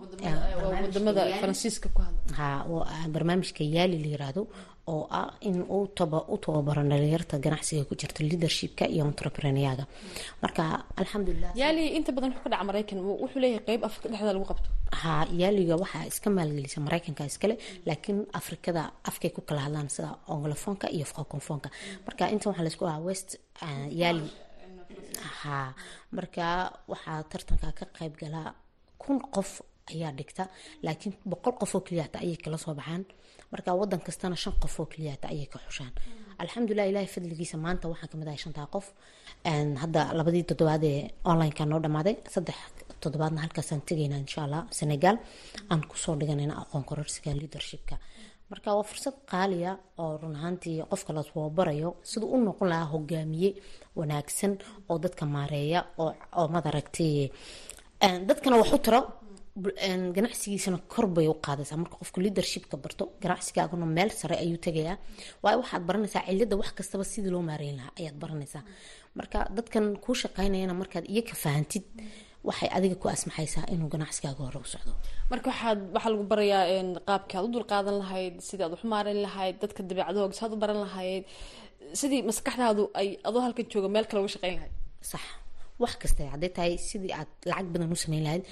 ha 2.39 2.65
barnaamijka 3.15 3.65
yaali 3.77 3.97
la 4.05 4.09
yiraahdo 4.15 4.43
oo 4.93 5.07
ah 5.11 5.29
in 5.49 5.63
uu 5.63 5.87
u 6.35 6.37
tababaro 6.45 6.83
dhalinyarta 6.91 7.39
ganacsiga 7.39 7.85
ku 7.85 7.95
jirta 7.95 8.21
leadershipka 8.25 8.85
iyo 8.89 9.05
entrepreneurga. 9.11 9.85
Marka 10.43 10.63
alxamdulilah 11.01 11.51
inta 11.99 12.11
badan 12.17 12.31
wuxuu 12.33 12.45
ka 12.45 12.51
dhaca 12.51 12.65
maraykan 12.71 12.99
wuxuu 13.23 13.41
leeyahay 13.43 13.65
qeyb 13.69 13.83
afrika 13.89 14.07
dhexda 14.13 14.33
lagu 14.37 14.47
qabto. 14.51 14.69
Ha 15.03 15.13
yaaliga 15.43 15.75
waxaa 15.83 16.05
iska 16.11 16.29
maalgelisa 16.31 16.79
maraykanka 16.87 17.23
iskale 17.31 17.55
laakiin 17.87 18.19
afrikada 18.41 18.83
afkay 19.11 19.31
ku 19.37 19.41
kala 19.49 19.61
hadlaan 19.67 19.89
sida 19.95 20.11
anglofonka 20.35 20.87
iyo 20.97 21.05
francofonka 21.13 21.69
marka 22.07 22.23
inta 22.35 22.47
waxaa 22.51 22.65
la 22.67 22.71
isku 22.73 22.85
ahaa 22.91 23.03
west 23.09 23.31
yaali 24.03 24.27
ha 25.43 25.57
marka 26.17 26.47
waxaa 26.93 27.21
tartanka 27.31 27.69
ka 27.79 27.85
qayb 27.99 28.15
galaa 28.23 28.49
kun 29.03 29.19
qof 29.35 29.51
ayaa 29.93 30.13
dhigta 30.19 30.43
laakiin 30.85 31.15
boqol 31.31 31.55
qof 31.61 31.73
oo 31.77 31.81
keliyata 31.87 32.17
ayay 32.25 32.37
kala 32.45 32.59
soo 32.65 32.75
baxaan. 32.81 33.03
Marka 33.53 33.71
wadan 33.81 34.01
kastana 34.07 34.37
shan 34.43 34.55
qof 34.63 34.75
oo 34.81 34.87
keliyata 34.93 35.27
ayay 35.33 35.47
ka 35.53 35.59
xushaan. 35.67 35.93
Alxamdulilah 36.43 36.87
ilahay 36.91 37.09
fadligiisa 37.15 37.57
maanta 37.65 37.85
waxaan 37.93 38.11
ka 38.13 38.17
mid 38.21 38.29
ahay 38.31 38.41
shantaa 38.45 38.67
qof. 38.75 38.87
Hadda 39.83 40.01
labadii 40.19 40.45
toddobaad 40.51 40.85
ee 40.93 41.01
onlineka 41.31 41.65
noo 41.71 41.81
dhamaaday 41.85 42.15
saddex 42.35 42.59
toddobaadna 43.03 43.41
halkaasaan 43.45 43.83
tegaynaa 43.89 44.21
insha 44.25 44.41
allah 44.47 44.63
senegal. 44.79 45.17
Aan 45.71 45.83
ku 45.91 45.97
soo 46.05 46.15
dhiganayna 46.21 46.55
aqoon 46.63 46.85
kororsiga 46.91 47.31
leadershipka 47.41 47.95
marka 48.51 48.69
waa 48.77 48.87
fursad 48.91 49.17
qaaliya 49.33 49.73
oo 50.03 50.13
run 50.23 50.35
ahaantii 50.39 50.77
qofka 50.91 51.11
la 51.17 51.23
tababarayo 51.29 51.91
siduu 52.11 52.29
u 52.35 52.37
noqon 52.47 52.69
lahaa 52.73 52.89
hogaamiye 52.95 53.51
wanaagsan 53.99 54.53
oo 54.91 54.97
dadka 55.05 55.25
maareeya 55.35 55.81
oo 56.39 56.47
madaragtay 56.55 57.13
dadkana 58.29 58.57
wax 58.61 58.71
u 58.77 58.79
taro 58.87 59.01
ganacsigiisana 60.17 60.79
korbay 60.95 61.27
u 61.29 61.35
qaadaysaa. 61.47 61.77
Marka 61.83 61.97
qofka 62.01 62.19
leadershipka 62.25 62.77
barto 62.85 63.05
ganacsigaaguna 63.23 63.87
meel 63.97 64.11
sare 64.21 64.37
ayuu 64.45 64.59
tegayaa. 64.67 64.97
Waayo 65.43 65.59
waxaad 65.63 65.83
baranaysaa 65.89 66.23
cilada 66.29 66.57
wax 66.61 66.71
kastaba 66.79 67.05
sidii 67.05 67.31
loo 67.35 67.43
maareyn 67.51 67.77
lahaa 67.79 67.93
ayaad 68.01 68.17
baranaysaa. 68.23 68.63
Marka 69.19 69.39
dadkan 69.57 69.87
kuu 70.05 70.15
shaqaynayana 70.23 70.75
markaad 70.81 71.05
iyo 71.13 71.23
fahantid 71.43 71.85
waxay 72.49 72.69
adiga 72.77 72.97
ku 73.03 73.07
asmaxaysaa 73.15 73.65
inuu 73.75 73.89
ganacsigaaga 73.95 74.43
hore 74.47 74.59
u 74.65 74.69
socdo. 74.75 74.93
Marka 75.31 75.47
waxaad 75.53 75.79
waxaa 75.95 76.13
lagu 76.15 76.25
barayaa 76.33 76.65
qaabkii 77.09 77.37
aad 77.39 77.47
u 77.49 77.53
dulqaadan 77.55 77.97
lahayd 78.03 78.35
sidii 78.49 78.65
aad 78.67 78.75
u 78.77 78.89
lahayd 79.27 79.55
dadka 79.63 79.81
dabeecadahooga 79.89 80.37
saad 80.41 80.53
u 80.55 80.63
baran 80.63 80.81
lahayd 80.87 81.25
sidii 82.01 82.23
maskaxdaadu 82.31 82.83
ay 83.01 83.09
adoo 83.29 83.43
halkan 83.47 83.67
jooga 83.73 83.89
meel 83.95 84.07
kale 84.09 84.21
uga 84.23 84.33
shaqeyn 84.35 84.55
lahayd. 84.59 84.75
Sax. 85.11 85.23
Wax 85.83 85.93
kasta 86.03 86.23
hadday 86.35 86.51
tahay 86.57 86.75
sidii 86.91 87.13
aad 87.21 87.31
lacag 87.51 87.69
badan 87.75 87.93
u 87.97 87.99
sameyn 88.05 88.25
lahayd 88.29 88.45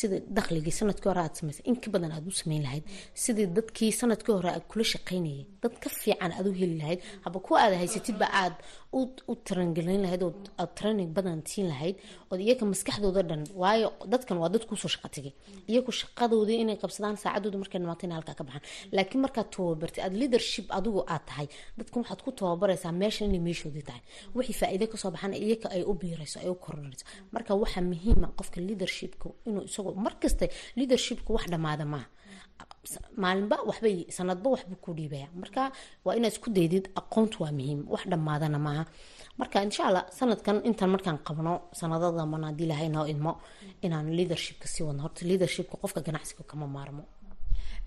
sida 0.00 0.16
dakhligii 0.38 0.74
sannadkii 0.80 1.08
hore 1.10 1.20
aad 1.26 1.34
samaysay 1.38 1.64
in 1.70 1.76
ka 1.82 1.88
badan 1.94 2.12
aad 2.16 2.24
u 2.30 2.32
sameyn 2.40 2.62
lahayd 2.66 2.84
sidii 3.24 3.46
dadkii 3.56 3.90
sannadkii 4.00 4.34
hore 4.38 4.50
aad 4.56 4.64
kula 4.70 4.84
shaqaynayay 4.92 5.42
dad 5.62 5.74
ka 5.82 5.88
fiican 6.00 6.32
aad 6.38 6.46
u 6.50 6.52
heli 6.60 6.76
lahayd 6.82 7.00
haba 7.24 7.38
kuwa 7.46 7.58
aad 7.64 7.74
haysatidba 7.82 8.26
aad 8.42 8.54
u 9.30 9.34
tarangelin 9.46 10.00
lahayd 10.04 10.22
oo 10.26 10.32
aad 10.62 10.70
training 10.78 11.10
badan 11.16 11.40
siin 11.50 11.66
lahayd 11.72 11.96
oo 12.30 12.36
iyaga 12.44 12.64
maskaxdooda 12.72 13.22
dhan 13.30 13.42
waayo 13.62 13.88
dadkan 14.12 14.36
waa 14.42 14.48
dad 14.54 14.64
kuusoo 14.68 14.90
shaqa 14.94 15.08
tegay 15.16 15.32
iyagu 15.70 15.90
shaqadoodii 16.00 16.58
inay 16.64 16.76
qabsadaan 16.82 17.16
saacadooda 17.24 17.58
markay 17.62 17.78
dhamaato 17.82 18.02
inay 18.06 18.16
halkaa 18.18 18.36
ka 18.38 18.44
baxaan. 18.48 18.64
Laakiin 18.96 19.20
markaad 19.24 19.48
tababartay 19.54 20.02
aad 20.06 20.14
leadership 20.20 20.66
adigu 20.78 21.00
aad 21.14 21.24
tahay 21.28 21.46
dadkan 21.78 21.98
waxaad 22.02 22.20
ku 22.24 22.30
tababaraysaa 22.40 22.92
meeshan 23.02 23.26
inay 23.30 23.42
meeshoodii 23.48 23.84
tahay. 23.88 24.02
Wixii 24.36 24.56
faa'iide 24.60 24.86
ka 24.92 24.96
soo 25.02 25.10
baxaan 25.14 25.34
iyaga 25.44 25.68
ay 25.76 25.82
u 25.90 25.92
biirayso 26.00 26.36
ay 26.44 26.48
u 26.54 26.56
koronayso 26.64 27.04
marka 27.34 27.52
waxaa 27.62 27.84
muhiima 27.90 28.28
qofka 28.38 28.58
leadershipka 28.68 29.26
inuu 29.48 29.64
isagoo 29.68 29.94
markasta 30.06 30.44
leadershipka 30.78 31.28
wax 31.36 31.44
dhamaada 31.52 31.84
maaha 31.94 32.08
maalinba 33.22 33.56
waxbay 33.68 33.96
sanadba 34.16 34.48
waxbuu 34.54 34.78
ku 34.84 34.90
dhiibaya. 34.98 35.26
Marka 35.42 35.62
waa 36.04 36.14
inaad 36.18 36.32
isku 36.36 36.48
daydid 36.58 36.84
aqoontu 37.00 37.36
waa 37.42 37.52
muhiim. 37.58 37.80
Wax 37.92 38.02
dhammaadana 38.12 38.58
maaha. 38.66 38.82
Marka 39.40 39.56
insha 39.66 39.82
allah 39.88 40.04
sanadkan 40.18 40.56
intaan 40.68 40.90
markaan 40.94 41.18
qabno 41.28 41.52
sanadadambana 41.80 42.46
haddii 42.50 42.66
ilahay 42.68 42.88
noo 42.96 43.04
idmo 43.12 43.32
inaan 43.86 44.06
leadershipka 44.18 44.66
sii 44.72 44.84
wadno. 44.86 45.00
Horta 45.06 45.20
leadershipka 45.30 45.74
qofka 45.82 46.00
ganacsiga 46.06 46.42
kama 46.50 46.66
maarmo. 46.76 47.02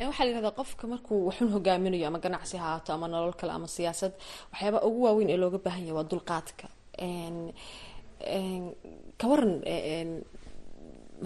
Waxaa 0.10 0.24
la 0.25 0.29
yirahdaa 0.32 0.56
qofka 0.60 0.84
markuu 0.94 1.18
waxun 1.29 1.50
hogaaminayo 1.56 2.06
ama 2.10 2.20
ganacsi 2.25 2.56
ha 2.62 2.65
ahaato 2.70 2.89
ama 2.96 3.08
nolol 3.13 3.34
kale 3.39 3.51
ama 3.58 3.68
siyaasad 3.75 4.13
waxyaaba 4.51 4.79
ugu 4.88 5.00
waaweyn 5.06 5.29
ee 5.34 5.39
looga 5.44 5.58
baahan 5.65 5.84
yahay 5.88 5.96
waa 5.98 6.08
dulqaadka. 6.12 6.65
Ka 9.20 9.25
waran 9.32 9.53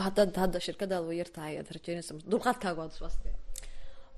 haddaad 0.05 0.31
hadda 0.43 0.57
shirkadaada 0.65 1.05
way 1.09 1.17
yartahay 1.21 1.53
aad 1.59 1.69
rajeynaysa 1.75 2.11
dulqaadkaaga 2.31 2.81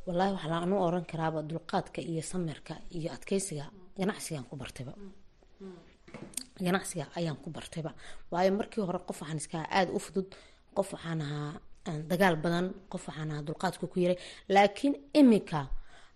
wallaahi 0.08 0.32
waxaa 0.36 0.62
anu 0.66 0.76
oran 0.88 1.06
karaaba 1.12 1.40
dulqaadka 1.50 2.00
iyo 2.12 2.22
samirka 2.32 2.74
iyo 2.98 3.10
adkeysiga 3.16 3.66
ganacsigaan 3.98 4.46
ku 4.50 4.56
bartayba 4.62 4.94
ganacsiga 6.66 7.06
ayaan 7.18 7.38
ku 7.44 7.50
bartayba 7.56 7.92
waayo 8.32 8.52
markii 8.60 8.82
hore 8.88 9.00
qof 9.08 9.18
waxaan 9.22 9.38
iska 9.44 9.58
aada 9.78 9.92
u 9.98 10.00
fudud 10.06 10.28
qof 10.78 10.88
waxaan 10.94 11.22
ahaa 11.26 11.52
dagaal 12.12 12.36
badan 12.44 12.66
qof 12.92 13.04
waxaan 13.08 13.30
ahaa 13.32 13.46
dulqaadka 13.48 13.86
ku 13.92 13.98
yaray 14.04 14.18
laakiin 14.56 14.94
imika 15.20 15.62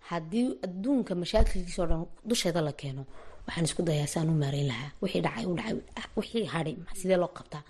haddii 0.09 0.47
adduunka 0.65 1.11
mashaakilkiisa 1.21 1.81
oo 1.83 1.87
dhan 1.91 2.01
dusheeda 2.29 2.61
la 2.67 2.73
keeno 2.81 3.03
waxaan 3.49 3.65
isku 3.69 3.81
dayaa 3.89 4.07
saan 4.13 4.29
u 4.29 4.35
maareyn 4.43 4.67
lahaa. 4.71 4.89
Wixii 5.01 5.21
dhacay 5.25 5.45
u 5.51 5.53
dhacay 5.59 5.75
wixii 6.17 6.45
hadhay 6.53 6.75
sidee 6.99 7.17
loo 7.21 7.31
qabtaa? 7.37 7.63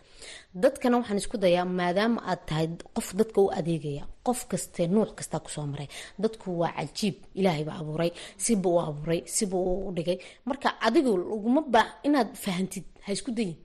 Dadkana 0.63 0.95
waxaan 0.99 1.19
isku 1.23 1.37
dayaa 1.43 1.65
maadaama 1.79 2.19
aad 2.31 2.41
tahay 2.49 2.67
qof 2.95 3.07
dadka 3.19 3.39
u 3.45 3.47
adeegaya 3.59 4.03
qof 4.27 4.39
kaste 4.51 4.81
nuuc 4.95 5.11
kastaa 5.19 5.39
ku 5.45 5.49
soo 5.55 5.65
maray. 5.71 5.87
Dadku 6.23 6.47
waa 6.61 6.71
cajiib 6.77 7.15
ilaahay 7.39 7.63
baa 7.69 7.77
abuuray 7.81 8.11
sibuu 8.45 8.75
u 8.77 8.81
abuuray 8.89 9.21
sibuu 9.35 9.87
u 9.87 9.91
dhigay. 9.97 10.17
Marka 10.49 10.69
adigu 10.87 11.11
laguma 11.31 11.61
baa 11.75 11.87
inaad 12.07 12.29
fahantid 12.43 12.85
ha 13.05 13.09
isku 13.17 13.31
dayin. 13.37 13.57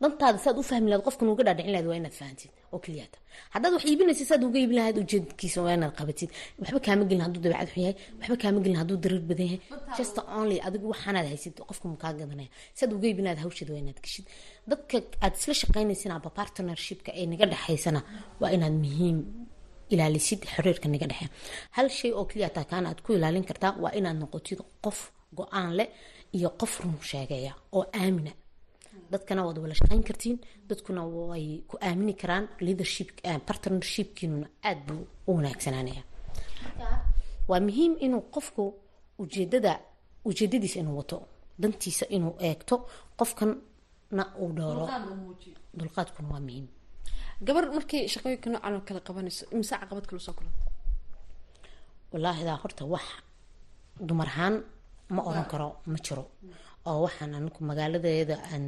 Dantaada 0.00 0.38
saad 0.44 0.56
u 0.60 0.62
fahmi 0.70 0.88
lahayd 0.90 1.04
qofkan 1.06 1.28
uga 1.32 1.42
dhaadhicin 1.46 1.72
lahayd 1.74 1.88
waa 1.90 1.98
inaad 2.00 2.16
fahantid 2.20 2.50
oo 2.74 2.80
keliyata 2.84 3.18
haddaad 3.54 3.72
wax 3.76 3.84
iibinaysa 3.90 4.24
saad 4.30 4.42
uga 4.48 4.58
iibin 4.62 4.76
lahayd 4.80 4.96
ujeedkiisa 5.04 5.58
waa 5.64 5.74
inaad 5.78 5.94
qabatid. 6.00 6.30
Waxba 6.60 6.80
kaama 6.86 7.04
gelin 7.08 7.22
hadduu 7.26 7.40
dabeecad 7.44 7.68
xun 7.74 7.82
yahay 7.86 7.96
waxba 8.20 8.36
kaama 8.42 8.58
gelin 8.64 8.78
hadduu 8.82 8.96
darir 9.04 9.22
badan 9.30 9.46
yahay. 9.48 9.60
Just 9.98 10.16
only 10.38 10.58
adigu 10.66 10.86
waxaanaad 10.92 11.26
haysid 11.32 11.54
qofka 11.68 11.86
mukaa 11.94 12.12
gadanaya. 12.20 12.50
Saad 12.78 12.90
uga 12.96 13.06
iibin 13.10 13.24
lahayd 13.26 13.40
hawsheed 13.44 13.68
waa 13.72 13.80
inaad 13.84 13.98
geshid. 14.04 14.24
Dadka 14.70 14.96
aad 15.24 15.34
isla 15.40 15.54
shaqaynaysin 15.62 16.10
aba 16.16 16.30
partnershipka 16.38 17.10
ee 17.20 17.26
naga 17.32 17.46
dhexaysana 17.52 18.00
waa 18.40 18.50
inaad 18.56 18.74
muhiim 18.84 19.18
ilaalisid 19.94 20.40
xiriirka 20.54 20.86
naga 20.94 21.06
dhexeeya 21.10 21.30
hal 21.76 21.88
shay 21.98 22.10
oo 22.18 22.24
keliya 22.30 22.50
taa 22.56 22.66
kaana 22.72 22.86
aad 22.92 23.00
ku 23.04 23.10
ilaalin 23.16 23.44
kartaa 23.50 23.72
waa 23.82 23.92
inaad 23.98 24.16
noqotid 24.22 24.60
qof 24.84 24.98
go'aan 25.38 25.70
leh 25.78 25.88
iyo 26.36 26.48
qof 26.60 26.72
run 26.82 26.96
sheegaya 27.10 27.52
oo 27.76 27.84
aamina 28.00 28.32
dadkana 29.12 29.42
waad 29.46 29.58
wala 29.64 29.74
shaqayn 29.80 30.02
kartiin. 30.08 30.36
Dadkuna 30.68 31.02
way 31.30 31.62
ku 31.68 31.74
aamini 31.86 32.14
karaan. 32.14 32.44
Leadership 32.66 33.08
partnershipkiinuna 33.48 34.46
aada 34.68 34.80
buu 34.86 35.06
u 35.28 35.30
wanaagsanaanaya. 35.36 36.02
Waa 37.48 37.60
muhiim 37.66 37.92
inuu 38.06 38.22
qofku 38.34 38.62
ujeedada 39.22 39.72
ujeedadiisa 40.24 40.78
inuu 40.80 40.96
wato 41.00 41.18
dantiisa 41.62 42.06
inuu 42.16 42.34
eegto 42.46 42.76
qofkanna 43.18 44.24
uu 44.42 44.50
dhowro 44.56 44.84
dulqaadkuna 45.78 46.28
waa 46.32 46.40
muhiim. 46.46 46.66
Gabar 47.46 47.64
markay 47.76 48.02
shaqooyinka 48.12 48.48
noocan 48.50 48.74
oo 48.76 48.80
kale 48.88 49.00
qabanayso 49.06 49.44
imise 49.54 49.74
caqabad 49.80 50.04
kala 50.08 50.20
soo 50.26 50.34
kulanta 50.38 50.60
wallaahi 52.12 52.42
daa 52.48 52.56
horta 52.62 52.84
wax 52.92 53.04
dumar 54.08 54.28
ahaan 54.32 54.54
ma 55.14 55.22
oran 55.28 55.44
karo 55.52 55.68
ma 55.92 55.98
jiro 56.04 56.24
oo 56.88 56.98
waxaan 57.06 57.32
anigu 57.38 57.60
magaaladeeda 57.70 58.34
aan 58.52 58.66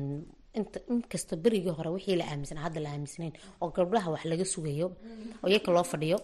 inkasta 0.95 1.35
berigii 1.45 1.75
hore 1.79 1.91
wixii 1.97 2.17
la 2.21 2.25
aaminsanaa 2.31 2.65
hadda 2.67 2.81
la 2.85 2.91
aaminsanayn 2.95 3.35
oo 3.63 3.69
gabdhaha 3.77 4.09
wax 4.15 4.23
laga 4.33 4.45
sugayo 4.55 4.87
oo 5.43 5.49
iyaka 5.53 5.71
loo 5.77 5.85
fadhiyo 5.93 6.19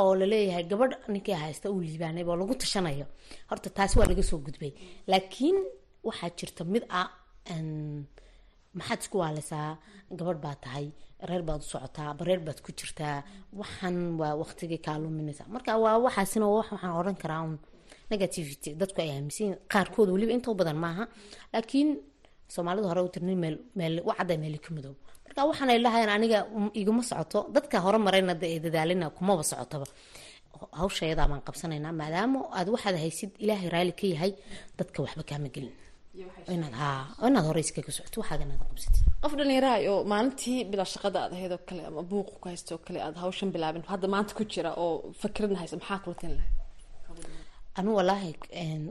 oo 0.00 0.12
la 0.20 0.26
leeyahay 0.32 0.64
gabadh 0.72 0.94
ninkii 1.12 1.36
haysta 1.44 1.66
uu 1.72 1.80
liibaanay 1.88 2.24
oo 2.30 2.36
lagu 2.40 2.54
tashanayo. 2.62 3.06
Horta 3.50 3.68
taasi 3.76 3.94
waa 3.98 4.08
laga 4.12 4.22
soo 4.30 4.38
gudbay. 4.46 4.72
Laakiin 5.10 5.58
waxaa 6.08 6.30
jirta 6.38 6.62
mid 6.72 6.84
ah 7.00 7.08
maxaad 8.78 9.00
isku 9.04 9.16
waalisaa 9.22 9.70
gabadh 10.18 10.40
baa 10.44 10.56
tahay 10.64 10.86
reer 11.28 11.42
baad 11.48 11.60
u 11.64 11.68
socotaa 11.72 12.10
bareer 12.18 12.40
baad 12.46 12.58
ku 12.64 12.70
jirtaa 12.78 13.16
waxaan 13.60 13.96
waa 14.20 14.34
waqtigii 14.42 14.80
kaa 14.86 14.96
luminaysa 15.02 15.44
marka 15.54 15.70
waa 15.84 15.96
waxaasina 16.06 16.46
waxaan 16.58 16.92
oran 17.00 17.16
karaa 17.22 17.42
un 17.48 17.54
negativity. 18.12 18.70
Dadku 18.80 18.98
ay 19.04 19.10
aaminsan 19.16 19.50
qaarkood 19.72 20.08
weliba 20.14 20.32
intoo 20.36 20.54
badan 20.60 20.76
maaha. 20.84 21.04
Laakiin 21.54 21.88
soomaalidu 22.54 22.86
hore 22.90 23.00
u 23.06 23.10
meel 23.42 23.56
meel 23.78 23.94
wacada 24.08 24.34
meeli 24.42 24.58
ka 24.64 24.70
madow. 24.76 24.94
Marka 25.26 25.40
waxaan 25.50 25.70
ay 25.74 25.78
lahayeen 25.86 26.10
aniga 26.16 26.38
iguma 26.80 27.02
socoto. 27.10 27.40
Dadka 27.56 27.76
hore 27.84 27.98
marayna 28.06 28.34
ee 28.42 28.58
dadaalina 28.64 29.06
kumaba 29.18 29.42
socotaba. 29.50 29.86
Hawshayadaa 30.80 31.26
baan 31.30 31.42
qabsanaynaa 31.48 31.92
maadaama 32.00 32.38
aad 32.58 32.68
waxaad 32.74 32.96
haysid 33.04 33.30
ilaahay 33.44 33.68
raali 33.74 33.92
ka 34.00 34.06
yahay 34.14 34.32
dadka 34.78 34.98
waxba 35.04 35.22
kaama 35.30 35.48
gelin. 35.54 35.74
Inaad 36.54 36.74
haa 36.82 37.00
inaad 37.28 37.44
hore 37.48 37.60
iskaga 37.64 37.92
socoto 37.98 38.16
waxaagan 38.22 38.48
aad 38.54 38.62
qabsatid. 38.70 39.02
Qof 39.22 39.32
dhalinyaraha 39.38 39.76
oo 39.92 40.00
maalintii 40.12 40.58
bilaa 40.70 40.88
shaqada 40.94 41.18
aad 41.24 41.32
ahayd 41.36 41.52
oo 41.56 41.60
kale 41.68 41.82
ama 41.90 42.02
buuq 42.10 42.28
ku 42.40 42.44
haysta 42.50 42.70
oo 42.76 42.80
kale 42.86 42.98
aad 43.06 43.16
hawshan 43.22 43.48
bilaabin. 43.54 43.82
Hadda 43.92 44.06
maanta 44.14 44.32
ku 44.38 44.42
jira 44.52 44.70
oo 44.84 44.94
fakradna 45.22 45.58
haysa 45.62 45.74
maxaa 45.80 45.98
kula 46.04 46.16
talin 46.20 46.36
lahay 46.40 46.50
anigu 47.78 47.94
wallaahi 47.98 48.30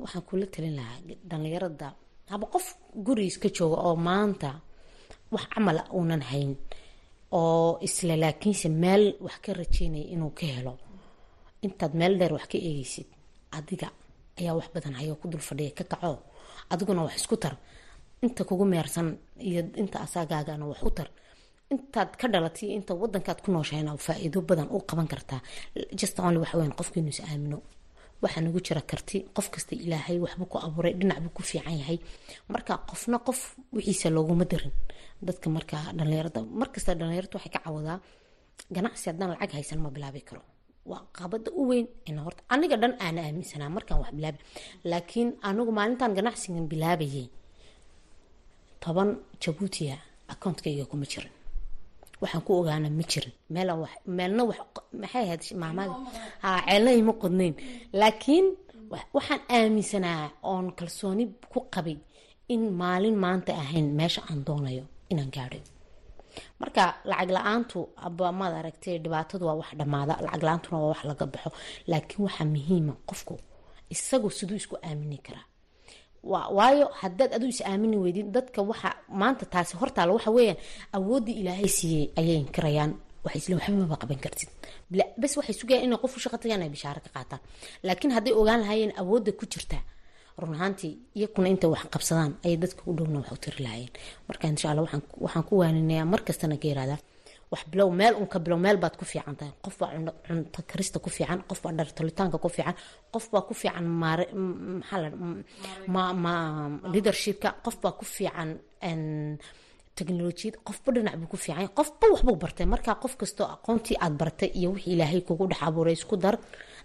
waxaan 0.04 0.24
kula 0.30 0.46
talin 0.54 0.76
lahaa 0.80 1.00
dhalinyarada 1.30 1.88
haba 2.32 2.46
qof 2.54 2.66
gurigiis 3.06 3.38
ka 3.44 3.50
jooga 3.58 3.78
oo 3.88 3.96
maanta 4.08 4.50
wax 5.34 5.44
camala 5.54 5.84
uunan 5.98 6.24
hayn 6.32 6.52
oo 7.40 7.70
isla 7.88 8.16
laakiinse 8.24 8.68
meel 8.84 9.04
wax 9.26 9.36
ka 9.46 9.52
rajeynaya 9.60 10.06
inuu 10.14 10.32
ka 10.40 10.46
helo. 10.56 10.74
Intaad 11.66 11.94
meel 12.00 12.14
dheer 12.20 12.34
wax 12.38 12.46
ka 12.52 12.58
eegeysid 12.68 13.08
adiga 13.58 13.88
ayaa 14.40 14.56
wax 14.60 14.68
badan 14.74 14.94
hayoo 15.00 15.18
ku 15.22 15.26
dul 15.32 15.44
fadhiya 15.50 15.72
ka 15.78 15.84
kaco 15.92 16.12
adiguna 16.72 17.02
wax 17.08 17.16
isku 17.22 17.36
tar. 17.44 17.56
Inta 18.26 18.42
kugu 18.50 18.66
meersan 18.74 19.08
iyo 19.48 19.62
inta 19.82 19.98
asaagaagana 20.06 20.66
wax 20.72 20.82
u 20.90 20.92
tar. 20.98 21.10
Intaad 21.74 22.10
ka 22.20 22.26
dhalatay 22.34 22.70
inta 22.78 22.92
wadankaad 23.02 23.40
ku 23.44 23.50
nooshahayna 23.54 23.92
faa-iido 24.06 24.40
badan 24.50 24.68
u 24.76 24.78
qaban 24.90 25.08
kartaa. 25.14 25.42
Just 26.00 26.16
only 26.20 26.40
waxa 26.44 26.58
weyn 26.60 26.74
qofku 26.80 26.96
inuu 27.00 27.14
is 27.16 27.22
aamino 27.30 27.58
waxaa 28.24 28.42
nagu 28.46 28.60
jira 28.66 28.82
karti. 28.92 29.18
Qof 29.36 29.48
kasta 29.54 29.74
ilaahay 29.86 30.18
waxbuu 30.24 30.48
ku 30.52 30.58
abuuray 30.66 30.94
dhinac 31.00 31.20
buu 31.24 31.34
ku 31.38 31.42
fiican 31.50 31.76
yahay. 31.82 31.98
Marka 32.54 32.74
qofna 32.90 33.18
qof 33.28 33.40
wixiisa 33.76 34.08
looguma 34.16 34.46
darin 34.52 34.74
dadka 35.28 35.48
marka 35.56 35.78
dhalinyarada 35.98 36.40
markasta 36.62 36.92
dhalinyarada 37.00 37.36
waxay 37.38 37.52
ka 37.56 37.60
cawadaa 37.66 37.98
ganacsi 38.76 39.06
haddaan 39.10 39.30
lacag 39.34 39.52
haysan 39.58 39.80
ma 39.84 39.90
bilaabi 39.96 40.22
karo. 40.30 40.42
Waa 40.90 41.02
qabada 41.18 41.50
u 41.60 41.62
weyn 41.70 41.88
horta 42.26 42.42
aniga 42.54 42.76
dhan 42.82 42.94
aana 43.06 43.20
aaminsanaa 43.28 43.70
markaan 43.78 44.00
wax 44.04 44.12
bilaabi. 44.18 44.40
Laakiin 44.92 45.30
anigu 45.50 45.72
maalintan 45.78 46.12
ganacsigan 46.18 46.66
bilaabayay 46.72 47.26
toban 48.84 49.10
jabuutiya 49.44 49.96
accountkayga 50.34 50.86
kuma 50.92 51.06
jirin 51.12 51.32
waxaan 52.22 52.44
ku 52.48 52.52
ogaana 52.60 52.88
ma 52.98 53.04
jirin. 53.12 53.34
Meelna 54.18 54.44
maxay 55.02 55.24
ahayd 55.26 55.42
maamada 55.62 55.94
haa 56.44 56.60
ceelna 56.68 56.92
ima 57.02 57.14
qodnayn. 57.22 57.54
Laakiin 58.02 58.46
waxaan 59.16 59.42
aaminsanaa 59.58 60.24
oon 60.52 60.66
kalsooni 60.80 61.24
ku 61.54 61.60
qabay 61.74 61.98
in 62.54 62.62
maalin 62.82 63.16
maanta 63.24 63.52
ahayn 63.64 63.88
meesha 64.00 64.22
aan 64.30 64.40
doonayo 64.48 64.84
inaan 65.12 65.32
gaadhay. 65.36 65.62
Marka 66.62 66.84
lacag 67.10 67.30
la'aantu 67.36 67.80
aba 68.08 68.26
aragtay 68.60 68.96
dhibaatadu 69.04 69.44
waa 69.50 69.58
wax 69.62 69.70
dhammaada 69.80 70.14
lacag 70.26 70.44
la'aantuna 70.48 70.78
waa 70.84 70.92
wax 70.94 71.02
laga 71.10 71.26
baxo. 71.34 71.50
Laakiin 71.92 72.22
waxaa 72.28 72.48
muhiima 72.56 72.94
qofku 73.10 73.34
isagu 73.94 74.28
siduu 74.38 74.58
isku 74.62 74.76
aamini 74.88 75.18
karaa 75.26 75.46
waayo 76.24 76.86
hadaad 77.02 77.32
aduu 77.38 77.50
is 77.50 77.62
aamini 77.62 77.98
weydin 78.04 78.32
dadka 78.36 78.62
waxa 78.62 78.90
maanta 79.22 79.46
taasi 79.54 79.74
hortaala 79.82 80.12
waxa 80.18 80.32
weeyaan 80.38 80.58
awooddii 80.98 81.36
ilaahay 81.42 81.68
siiyey 81.78 82.06
ayay 82.20 82.38
inkirayaan 82.46 82.92
maba 83.82 83.96
qaban 84.02 84.20
kartid. 84.26 84.50
Bes 85.22 85.34
waxay 85.38 85.56
sugayaan 85.60 85.86
inay 85.86 85.98
qof 86.04 86.14
u 86.18 86.20
ay 86.66 86.70
bishaaro 86.76 87.00
ka 87.06 87.10
qaataan. 87.16 87.42
Laakiin 87.84 88.12
hadday 88.16 88.34
ogaan 88.42 88.60
lahaayeen 88.64 88.94
awoodda 89.02 89.32
ku 89.40 89.46
jirta. 89.52 89.78
Run 90.42 90.54
ahaantii 90.58 90.94
iyakuna 91.18 91.48
intay 91.54 91.70
wax 91.74 91.84
qabsadaan 91.94 92.32
ayay 92.46 92.58
dadka 92.64 92.82
u 92.90 92.94
dhowna 92.98 93.18
wax 93.22 93.32
u 93.32 93.38
tiri 93.44 93.64
lahaayeen. 93.66 93.92
Marka 94.28 94.48
insha 94.48 94.68
alla 94.72 94.82
waxaan 95.26 95.44
ku 95.50 95.54
waaninayaa 95.62 96.06
markastana 96.14 96.56
ka 96.62 96.68
yirahdaa 96.72 97.00
wax 97.52 97.64
bilow 97.72 97.90
meel 98.00 98.14
unka 98.22 98.38
bilow 98.44 98.60
meel 98.66 98.78
baad 98.84 98.96
ku 99.00 99.06
fiican 99.12 99.36
tahay. 99.40 99.54
Qof 99.66 99.76
baa 99.80 99.90
cunto 100.28 100.60
karista 100.72 100.98
ku 101.04 101.10
fiican 101.18 101.40
qof 101.50 101.60
baa 101.64 101.74
dhartolitaanka 101.80 102.38
ku 102.44 102.50
fiican 102.56 102.76
qof 103.14 103.26
baa 103.34 103.44
ku 103.48 103.54
fiican 103.62 103.86
leadershipka 106.94 107.50
qof 107.66 107.76
baa 107.84 107.94
ku 108.00 108.06
fiican 108.16 108.50
teknolojiyad 109.98 110.56
qofba 110.68 110.90
dhinac 110.96 111.16
buu 111.20 111.30
ku 111.34 111.38
fiican 111.44 111.68
qofba 111.78 112.06
waxbuu 112.14 112.36
bartay. 112.44 112.66
Marka 112.74 112.96
qof 113.04 113.14
kastoo 113.22 113.48
aqoontii 113.56 113.98
aad 114.04 114.14
bartay 114.22 114.50
iyo 114.60 114.70
wixii 114.76 114.94
ilaahay 114.96 115.22
kugu 115.28 115.44
dhex 115.52 115.62
abuuray 115.68 115.94
isku 116.00 116.16
dar 116.24 116.36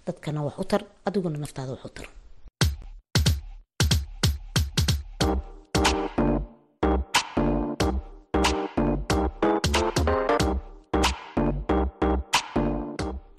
dadkana 0.06 0.40
wax 0.46 0.56
u 0.62 0.64
tar 0.70 0.82
adiguna 1.06 1.38
naftaada 1.42 1.72
wax 1.74 1.84
u 1.88 1.90
tar 1.96 2.06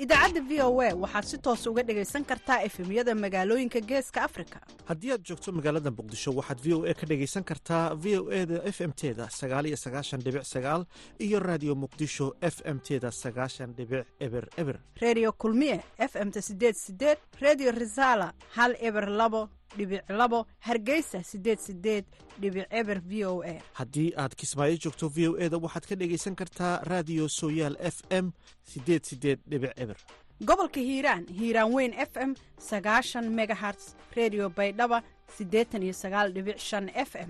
idaacadda 0.08 0.42
v 0.50 0.62
o 0.64 0.80
a 0.82 0.94
waxaad 0.96 1.26
si 1.28 1.38
toos 1.38 1.66
uga 1.68 1.84
dhagaysan 1.84 2.24
kartaa 2.24 2.62
efemyada 2.64 3.14
magaalooyinka 3.16 3.80
geeska 3.82 4.24
afrika. 4.24 4.60
Haddii 4.88 5.12
aad 5.12 5.24
joogto 5.28 5.52
magaalada 5.52 5.92
muqdisho 5.92 6.32
waxaad 6.32 6.60
v 6.64 6.74
o 6.74 6.86
a 6.88 6.94
ka 6.94 7.06
dhagaysan 7.06 7.44
kartaa 7.44 7.94
v 7.96 8.16
o 8.18 8.32
e 8.32 8.46
da 8.46 8.62
f 8.64 8.82
m 8.82 8.92
teda 8.94 9.28
sagaaliyo 9.30 9.76
sagaashan 9.78 10.22
dhibic 10.24 10.46
sagaal 10.46 10.86
iyo 11.20 11.40
raadiyo 11.40 11.76
muqdisho 11.76 12.36
f 12.42 12.62
m 12.66 12.80
teda 12.80 13.12
sagaashan 13.12 13.74
dhibic 13.76 14.06
eber 14.20 14.48
eber. 14.58 14.80
Redio 15.02 15.32
kulmiye 15.34 15.84
f 16.00 16.16
m-ta 16.16 16.42
sideed 16.42 16.76
sideed 16.76 17.18
redio 17.42 17.72
resala 17.72 18.32
hal 18.56 18.76
eber 18.80 19.10
labo 19.10 19.50
dhibic 19.78 20.02
labo 20.10 20.46
hargeysa 20.60 21.24
sideed 21.24 21.60
sideed 21.60 22.06
dhibic 22.42 22.68
eber 22.70 23.00
v 23.10 23.26
o 23.26 23.42
a. 23.44 23.62
Haddii 23.80 24.14
aad 24.18 24.36
kismaayo 24.36 24.78
joogto 24.78 25.10
v 25.10 25.28
o 25.28 25.36
e 25.38 25.50
da 25.50 25.58
waxaad 25.58 25.86
ka 25.90 25.96
dhagaysan 25.96 26.36
kartaa 26.36 26.82
raadiyo 26.84 27.28
sooyaal 27.30 27.76
f 27.82 28.02
m 28.12 28.32
sideed 28.64 29.04
sideed 29.06 29.40
dhibic 29.50 29.74
eber. 29.78 29.98
Gobolka 30.46 30.80
hiiraan 30.80 31.26
hiiraan 31.40 31.74
weyn 31.74 31.94
f 31.94 32.14
m 32.18 32.36
sagaashan 32.70 33.26
megaherts 33.34 33.96
redio 34.16 34.50
baydhaba 34.50 35.02
siddeetan 35.38 35.84
iyo 35.84 35.94
sagaal 35.94 36.32
dhibic 36.34 36.60
shan 36.60 36.90
f 36.94 37.16
m 37.16 37.30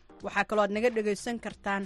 waxaa 0.25 0.45
kaloo 0.49 0.63
aad 0.65 0.73
naga 0.77 0.89
dhegaysan 0.95 1.37
kartaan 1.45 1.83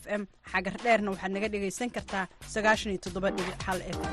f 0.00 0.02
m. 0.20 0.22
Xagar 0.52 0.74
dheerna 0.84 1.08
waxaad 1.14 1.32
naga 1.36 1.48
dhegaysan 1.54 1.90
kartaa 1.96 2.24
f 2.52 3.98
m. 4.04 4.10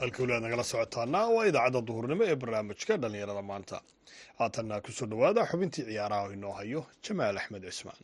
Halka 0.00 0.18
weli 0.22 0.32
aad 0.34 0.42
nagala 0.44 0.64
socotaana 0.70 1.20
waa 1.34 1.44
idaacadda 1.50 1.80
duhurnimo 1.88 2.24
ee 2.30 2.36
barnaamijka 2.42 2.92
dhallinyarada 3.02 3.42
maanta. 3.50 3.76
Haatanna 4.38 4.76
ku 4.84 4.90
soo 4.96 5.08
dhowaada 5.12 5.48
xubintii 5.50 5.86
ciyaaraha 5.88 6.22
oo 6.26 6.32
inoo 6.36 6.54
hayo 6.60 6.80
jamaal 7.04 7.36
axmed 7.40 7.64
cismaan 7.70 8.02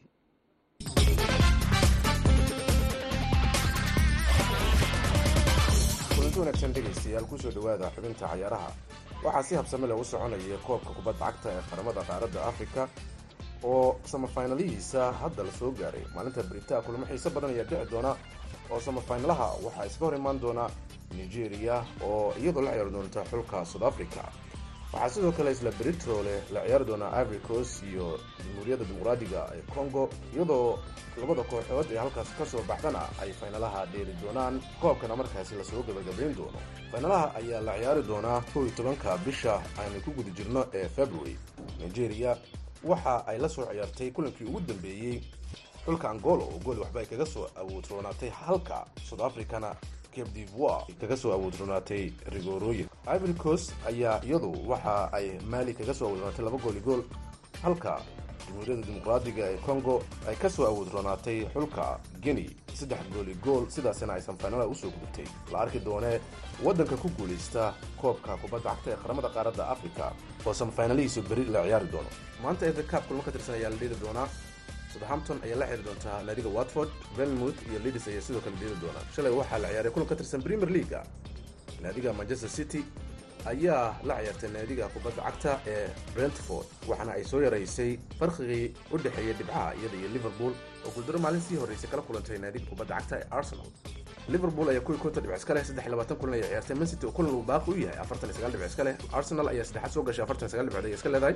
kulanti 6.38 6.54
wanaagsan 6.62 6.72
dhegaystayaal 6.74 7.26
ku 7.26 7.38
soo 7.38 7.50
dhowaada 7.50 7.90
xubinta 7.90 8.28
cayaaraha. 8.28 8.70
Waxaa 9.24 9.42
si 9.42 9.54
habsame 9.56 9.86
leh 9.86 9.96
u 9.98 10.04
soconaya 10.04 10.58
koobka 10.66 10.94
kubadda 10.94 11.18
cagta 11.26 11.48
ee 11.50 11.62
qaramada 11.70 12.02
qaaradda 12.06 12.40
afrika 12.46 12.88
oo 13.64 13.98
samafinalihiisa 14.04 15.12
hadda 15.20 15.42
la 15.44 15.52
soo 15.52 15.70
gaaray. 15.72 16.04
Maalinta 16.14 16.42
beritaa 16.42 16.82
kulamo 16.82 17.06
xiise 17.06 17.30
badan 17.30 17.50
ayaa 17.50 17.64
dhici 17.66 17.90
doona 17.90 18.14
oo 18.70 18.80
samafinalaha 18.80 19.46
waxaa 19.66 19.86
iska 19.86 20.04
hor 20.04 20.14
imaan 20.14 20.38
doona 20.40 20.70
nigeria 21.16 21.82
oo 22.02 22.34
iyadoo 22.38 22.62
la 22.62 22.70
ciyaari 22.70 22.90
doonta 22.90 23.24
xulka 23.30 23.64
south 23.64 23.82
africa 23.90 24.22
waxaa 24.92 25.08
sidoo 25.14 25.32
kale 25.32 25.50
isla 25.52 25.70
beritrole 25.78 26.34
la 26.52 26.60
ciyaari 26.64 26.84
doonaa 26.84 27.20
ivory 27.22 27.40
iyo 27.90 28.20
jamhuuriyadda 28.44 28.84
dimuqraadiga 28.84 29.40
ee 29.56 29.62
congo 29.74 30.08
iyadoo 30.34 30.78
labada 31.20 31.42
kooxood 31.42 31.86
ee 31.92 31.98
halkaas 31.98 32.28
ka 32.38 32.46
soo 32.46 32.62
baxdana 32.68 33.02
ay 33.22 33.32
faynalaha 33.32 33.86
dheeli 33.86 34.12
doonaan. 34.22 34.62
Koobkana 34.80 35.16
markaasi 35.16 35.54
la 35.54 35.64
soo 35.64 35.82
gabagabayn 35.82 36.34
doono. 36.36 36.58
Faynalaha 36.92 37.34
ayaa 37.34 37.60
la 37.60 37.72
ciyaari 37.78 38.02
doonaa 38.02 38.40
kow 38.52 38.62
iyo 38.64 38.72
tobanka 38.76 39.18
bisha 39.18 39.62
aynu 39.80 40.00
ku 40.04 40.10
guda 40.10 40.30
jirno 40.30 40.66
ee 40.74 40.88
february. 40.88 41.36
Nigeria 41.80 42.36
waxa 42.84 43.26
ay 43.26 43.38
la 43.38 43.48
soo 43.48 43.66
ciyaartay 43.66 44.10
kulankii 44.10 44.44
ugu 44.46 44.60
dambeeyey. 44.60 45.20
Xulka 45.84 46.10
angolo 46.10 46.44
oo 46.44 46.58
gool 46.64 46.78
waxba 46.80 47.00
ay 47.00 47.06
kaga 47.06 47.26
soo 47.26 47.46
awoodroonaatay 47.56 48.30
halka 48.30 48.86
south 49.08 49.20
africana 49.22 49.76
cape 50.14 50.30
divoir 50.34 50.82
kaga 51.00 51.16
soo 51.16 51.32
awoodroonaatay 51.32 52.12
rigorooyin 52.34 52.88
ivory 53.14 53.34
coast 53.34 53.72
ayaa 53.88 54.20
iyadu 54.24 54.52
waxa 54.70 55.12
ay 55.12 55.26
maali 55.50 55.74
kaga 55.74 55.94
soo 55.94 56.06
awoodroonaatay 56.08 56.44
laba 56.44 56.58
gooli 56.64 56.80
gool 56.80 57.02
halka 57.62 58.00
jamhuuriyadda 58.48 58.86
dimuqraadiga 58.86 59.44
ee 59.52 59.58
congo 59.66 60.02
ay 60.28 60.36
ka 60.36 60.48
soo 60.50 60.66
awoodroonaatay 60.66 61.38
xulka 61.54 62.00
guinea. 62.22 62.50
Saddex 62.78 62.98
gooli 63.14 63.34
gool 63.44 63.66
sidaasina 63.74 64.12
ay 64.14 64.22
samfaynala 64.22 64.66
u 64.66 64.74
soo 64.74 64.90
gudubtay. 64.90 65.26
La 65.52 65.58
arki 65.60 65.80
doonee 65.84 66.20
waddanka 66.64 66.96
ku 66.96 67.08
guulaysta 67.18 67.74
koobka 68.00 68.36
kubadda 68.36 68.70
cagta 68.70 68.90
ee 68.90 68.96
qaramada 69.02 69.28
qaaradda 69.28 69.64
africa 69.74 70.12
oo 70.46 70.54
samfaynalihiisu 70.54 71.22
beri 71.28 71.44
la 71.44 71.62
ciyaari 71.66 71.88
doono. 71.92 72.08
Maanta 72.42 72.66
eeda 72.66 72.82
kaab 72.82 73.02
kulmo 73.08 73.22
ka 73.22 73.30
tirsan 73.34 73.54
ayaa 73.54 73.70
la 73.70 73.76
dheeli 73.76 73.96
doonaa 74.04 74.28
southampton 74.92 75.38
ayaa 75.46 75.58
la 75.62 75.66
xiri 75.70 75.82
doontaa 75.88 76.18
naadiga 76.26 76.48
watford 76.58 76.90
belmouth 77.16 77.58
iyo 77.70 77.78
lidis 77.84 78.08
ayaa 78.12 78.20
sidoo 78.26 78.40
kale 78.44 78.56
dheeli 78.60 78.76
doona. 78.82 79.00
Shalay 79.14 79.32
waxaa 79.40 79.58
la 79.64 79.68
ciyaaray 79.72 79.92
kulan 79.94 80.08
ka 80.10 80.14
tirsan 80.20 80.42
premier 80.46 80.70
leaga 80.76 81.00
naadiga 81.82 82.10
manchester 82.18 82.50
city 82.58 82.80
ayaa 83.52 83.82
la 84.08 84.14
ciyaartay 84.20 84.50
naadiga 84.56 84.84
kubadda 84.94 85.22
cagta 85.26 85.52
ee 85.72 85.84
brentford 86.14 86.66
waxaana 86.90 87.12
ay 87.18 87.24
soo 87.30 87.40
yaraysay 87.46 87.90
farqigii 88.20 88.66
u 88.92 88.98
dhexeeya 89.04 89.34
dhibcaha 89.38 89.66
iyada 89.78 89.96
iyo 90.00 90.08
liverpool 90.16 90.52
oo 90.86 90.90
guuldaro 90.94 91.18
maalin 91.24 91.40
sii 91.48 91.56
horraysay 91.62 91.90
kala 91.92 92.02
kulantay 92.08 92.38
naadiga 92.44 92.66
kubadda 92.72 92.94
cagta 92.98 93.14
ee 93.22 93.26
arsenal 93.38 93.70
liverpool 94.28 94.68
ayaa 94.68 94.80
kuwii 94.86 94.98
konton 95.02 95.22
dhibc 95.24 95.36
iska 95.40 95.54
leh 95.54 95.64
saddex 95.64 95.86
labaatan 95.92 96.16
kulan 96.20 96.34
ayay 96.34 96.48
ciyaartay 96.50 96.76
man 96.80 96.86
city 96.90 97.06
oo 97.06 97.12
kulan 97.12 97.32
uu 97.34 97.42
baaqi 97.42 97.70
u 97.70 97.76
yahay. 97.84 97.98
Afartan 98.04 98.28
iyo 98.30 98.36
sagaal 98.38 98.52
dhibc 98.52 98.66
iska 98.70 98.84
leh. 98.84 98.94
Arsenal 99.18 99.48
ayaa 99.48 99.64
saddexaad 99.64 99.92
soo 99.94 100.02
gashay. 100.02 100.24
Afartan 100.24 100.48
sagaal 100.52 100.66
dhibcood 100.66 100.84
ayay 100.84 100.94
iska 100.98 101.08
leedahay. 101.14 101.34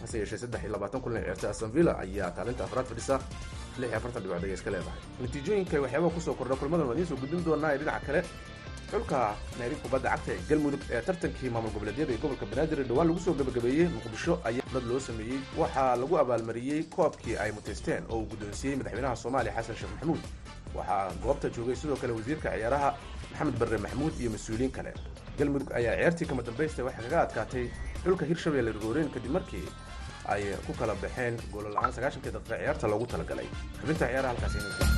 Hase 0.00 0.16
yeeshee 0.18 0.38
saddex 0.42 0.60
iyo 0.62 0.72
labaatan 0.72 1.00
kulan 1.04 1.16
ay 1.18 1.24
ciyaartay. 1.24 1.50
Aston 1.50 1.70
villa 1.74 1.92
ayaa 2.04 2.30
kaalinta 2.36 2.64
afraad 2.64 2.86
fadhisa. 2.90 3.16
Lix 3.80 3.88
iyo 3.90 3.96
afartan 3.98 4.22
dhibcood 4.22 4.44
ayay 4.44 4.54
iska 4.58 4.70
leedahay. 4.70 5.00
Natiijooyinka 5.22 5.76
waxyaabaha 5.84 6.14
ku 6.14 6.20
soo 6.20 6.34
kordha 6.38 6.56
kulmadan 6.60 6.86
waa 6.88 6.94
idiin 6.94 7.06
soo 7.10 7.16
gudbin 7.22 7.44
doonaa 7.44 7.72
ee 7.74 7.78
dhinaca 7.78 8.06
kale. 8.06 8.22
Xulka 8.90 9.18
naadiga 9.58 9.80
kubadda 9.84 10.08
cagta 10.14 10.30
ee 10.32 10.40
galmudug 10.48 10.80
ee 10.94 11.00
tartankii 11.06 11.50
maamul 11.54 11.70
goboleedyada 11.74 12.12
ee 12.14 12.20
gobolka 12.22 12.46
banaadir 12.50 12.78
ee 12.80 12.86
dhowaan 12.88 13.08
lagu 13.10 13.20
soo 13.26 13.34
gabagabeeyey 13.40 13.88
muqdisho 13.96 14.34
ayaa 14.48 14.64
dad 14.74 14.84
loo 14.90 15.00
sameeyey. 15.08 15.38
Waxaa 15.60 15.96
lagu 16.00 16.14
abaalmariyey 16.22 16.80
koobkii 16.96 17.36
ay 17.36 17.50
muteysteen 17.52 18.02
oo 18.08 18.16
uu 18.22 18.26
guddoonsiiyey 18.32 18.76
madaxweynaha 18.80 19.16
soomaaliya 19.22 19.52
xasan 19.58 19.76
sheekh 19.76 19.92
maxamuud 19.92 20.20
waxaa 20.80 21.12
goobta 21.24 21.48
joogay 21.56 21.76
sidoo 21.76 21.96
kale 22.02 22.12
wasiirka 22.18 22.48
ciyaaraha 22.56 22.90
maxamed 23.30 23.56
barre 23.60 23.78
maxamuud 23.84 24.14
iyo 24.20 24.30
mas'uuliyiin 24.36 24.72
kale. 24.76 24.92
Galmudug 25.38 25.70
ayaa 25.78 25.94
ciyaartii 25.98 26.26
kama 26.30 26.42
dambaysta 26.48 26.84
waxay 26.88 27.04
kaga 27.06 27.20
adkaatay 27.26 27.64
xulka 28.04 28.24
hirshabelle 28.30 28.72
rigooreyn 28.76 29.10
kadib 29.14 29.32
markii 29.38 29.66
ay 30.34 30.42
ku 30.66 30.72
kala 30.80 30.94
baxeen 31.02 31.34
goolo 31.52 31.68
la'aan 31.74 31.92
sagaashankii 31.96 32.32
daqiiqa 32.36 32.58
ciyaarta 32.62 32.86
loogu 32.92 33.06
talagalay. 33.12 33.48
Xubinta 33.80 34.06
ciyaaraha 34.10 34.32
halkaasi 34.34 34.97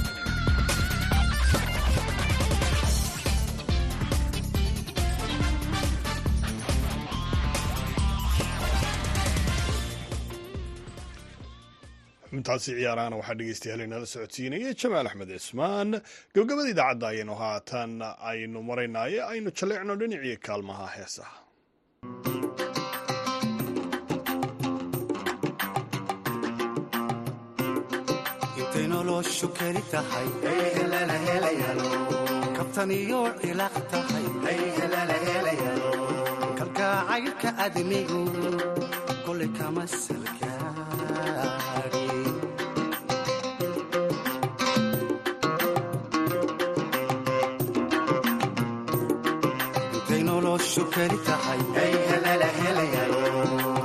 xubintaasi 12.41 12.73
ciyaarahana 12.79 13.17
waxaa 13.21 13.37
dhegeystayaal 13.41 13.83
inala 13.87 14.07
socodsiinaya 14.13 14.73
jamaal 14.83 15.07
axmed 15.11 15.31
cismaan 15.37 15.91
gabagabada 16.35 16.71
idaacadda 16.75 17.07
ayaynu 17.13 17.35
haatan 17.43 17.93
aynu 18.33 18.59
maraynaaye 18.71 19.19
aynu 19.33 19.51
jaleecno 19.59 19.95
dhinacii 20.01 20.37
kaalmaha 20.47 20.87
heesaha. 20.97 21.37
Noloshu 28.91 29.49
keli 29.57 29.83
tahay 29.93 30.27
kabtan 32.57 32.91
keli 51.01 51.19
tahay 51.29 51.61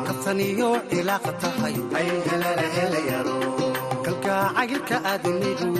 kabtan 0.08 0.40
iyo 0.50 0.70
cilaaq 0.92 1.26
tahay 1.44 1.76
kalgacaylka 4.06 4.98
adnigu 5.14 5.72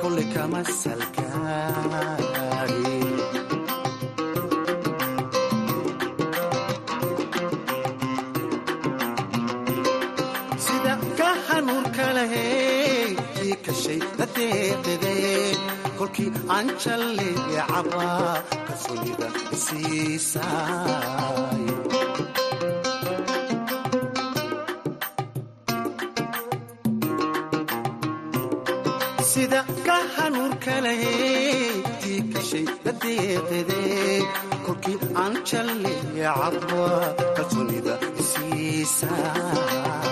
kolay 0.00 0.26
kama 0.34 0.60
salgaari 0.82 2.02
sida 10.64 10.94
ka 11.18 11.30
hanuurka 11.46 12.06
lahey 12.16 13.08
kii 13.36 13.56
kashay 13.64 14.00
dadeeqide 14.18 15.14
kolkii 16.02 16.30
aan 16.54 16.66
jalleecaba 16.84 18.06
kalsoonida 18.66 19.28
isiisay. 19.54 20.52
Sida 29.32 29.60
ka 29.86 29.96
hanuurka 30.16 30.74
lahey 30.84 31.82
kii 32.02 32.20
kashay 32.32 32.64
dadeeqide 32.84 33.80
kolkii 34.66 34.98
aan 35.22 35.34
jalleecaba 35.50 36.82
kalsoonida 37.36 37.94
isiisay 38.22 40.11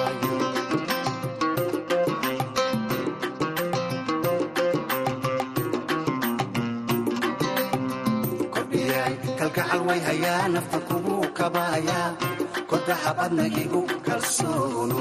way 9.91 10.01
hayaa 10.07 10.49
nafta 10.55 10.79
kugu 10.89 11.17
kabaaya 11.39 12.01
kodaha 12.71 13.11
badna 13.19 13.45
igu 13.63 13.81
kalsoono 14.07 15.01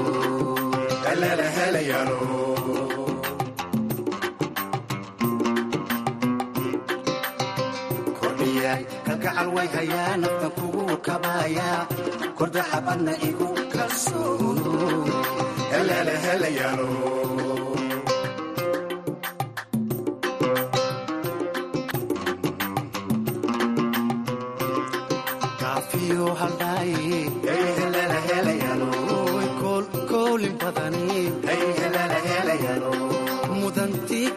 kordaxabadna 12.38 13.12
igu 13.28 13.48
kalsoono 13.72 14.70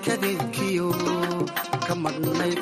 kadeedkiyo 0.06 0.88
ka 1.88 1.94
madhnayd 2.04 2.60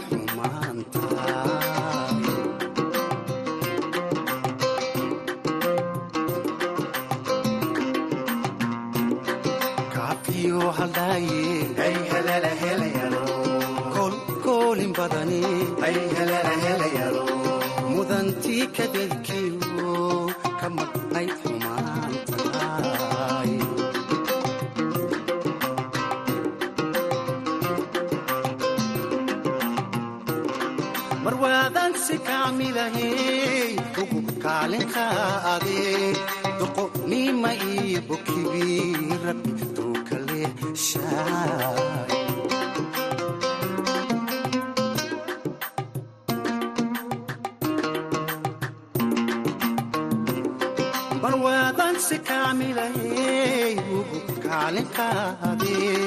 marwaadan 51.21 51.95
si 52.07 52.17
kaamilahey 52.29 53.73
ugu 53.97 54.19
kaalinka 54.43 55.07
adee 55.49 55.99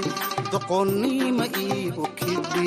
doqonnima 0.53 1.45
iyo 1.63 1.79
bokibi 1.97 2.67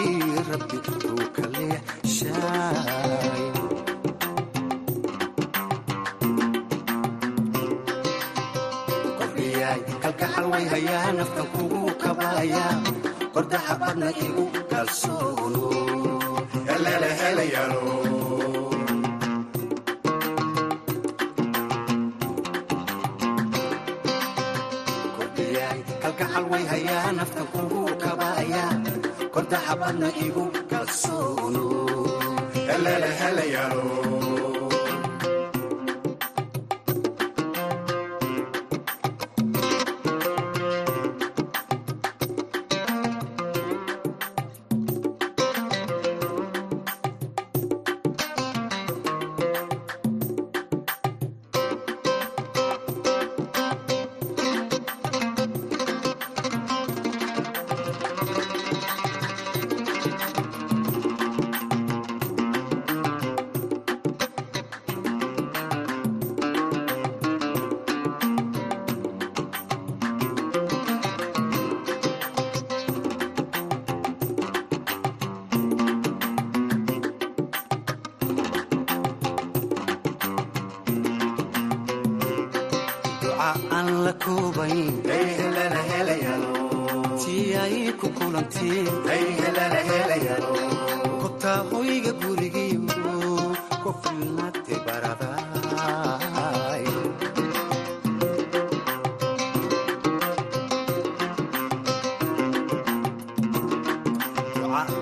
rabbi 0.50 0.78
tuu 1.02 1.24
kale 1.36 1.68
shaay 2.16 3.44
kordhiyaay 9.20 9.80
kalgacal 10.04 10.46
way 10.52 10.66
hayaa 10.74 11.10
naftan 11.18 11.48
kugu 11.54 11.82
kabaaya. 12.04 12.66
Kordaxabadna 13.34 14.10
igu 14.26 14.46
kalsoono 14.72 15.66
heleele 16.70 17.10
helayaalo 17.22 17.82
kalgacal 26.18 26.46
way 26.52 26.64
hayaa 26.72 27.12
naftan 27.18 27.48
kugu 27.54 27.82
kabaaya. 28.04 28.66
Kordaxabadna 29.34 30.10
igu 30.26 30.46
kalsoono 30.72 31.66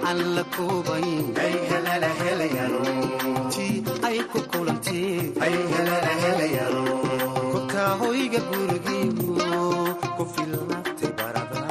aan 0.09 0.19
la 0.35 0.43
koobayn 0.55 1.25
ay 4.09 4.17
ku 4.31 4.39
kulanteen 4.51 5.25
kobtaa 7.53 7.91
hoyga 8.01 8.39
gurigiyo 8.49 9.63
ku 10.17 10.23
filnate 10.33 11.07
baraday 11.17 11.63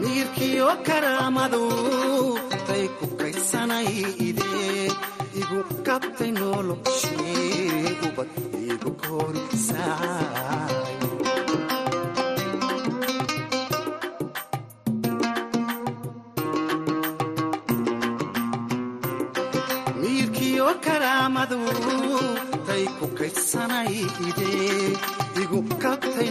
miyirkiyo 0.00 0.68
karaamadu 0.86 1.62
tay 2.66 2.84
ku 2.98 3.06
kaysanay 3.20 3.88
idee 4.28 4.86
igu 5.40 5.58
kabtay 5.86 6.30
noloshee 6.38 7.90
igu 8.82 8.90
korisaay 9.02 10.76
miyirkiyo 20.00 20.66
karaamadu 20.84 21.58
tay 22.66 22.84
ku 22.98 23.06
kaysanay 23.18 23.92
idee 24.28 24.88
igu 25.42 25.58
kabtay 25.82 26.30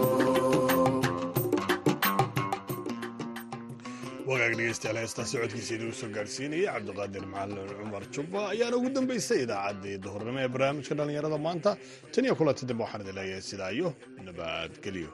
dhegeystayaal 4.61 4.97
heestaa 5.01 5.25
socodkiisa 5.31 5.73
inuu 5.77 5.93
soo 5.99 6.09
gaarsiinayay 6.17 6.67
cabdiqaadir 6.75 7.25
macalin 7.33 7.69
cumar 7.79 8.03
jubba 8.15 8.41
ayaana 8.53 8.75
ugu 8.79 8.89
dambeysay 8.97 9.39
idaacaddii 9.45 9.95
duhurnimo 10.05 10.39
ee 10.45 10.49
barnaamijka 10.55 10.93
dhallinyarada 10.99 11.39
maanta 11.47 11.71
tan 12.13 12.25
iyo 12.27 12.35
kulanti 12.39 12.69
dambe 12.69 12.83
waxaan 12.85 13.03
idin 13.05 13.17
leeyahay 13.19 13.43
sidaa 13.51 13.71
nabadgelyo 14.27 15.09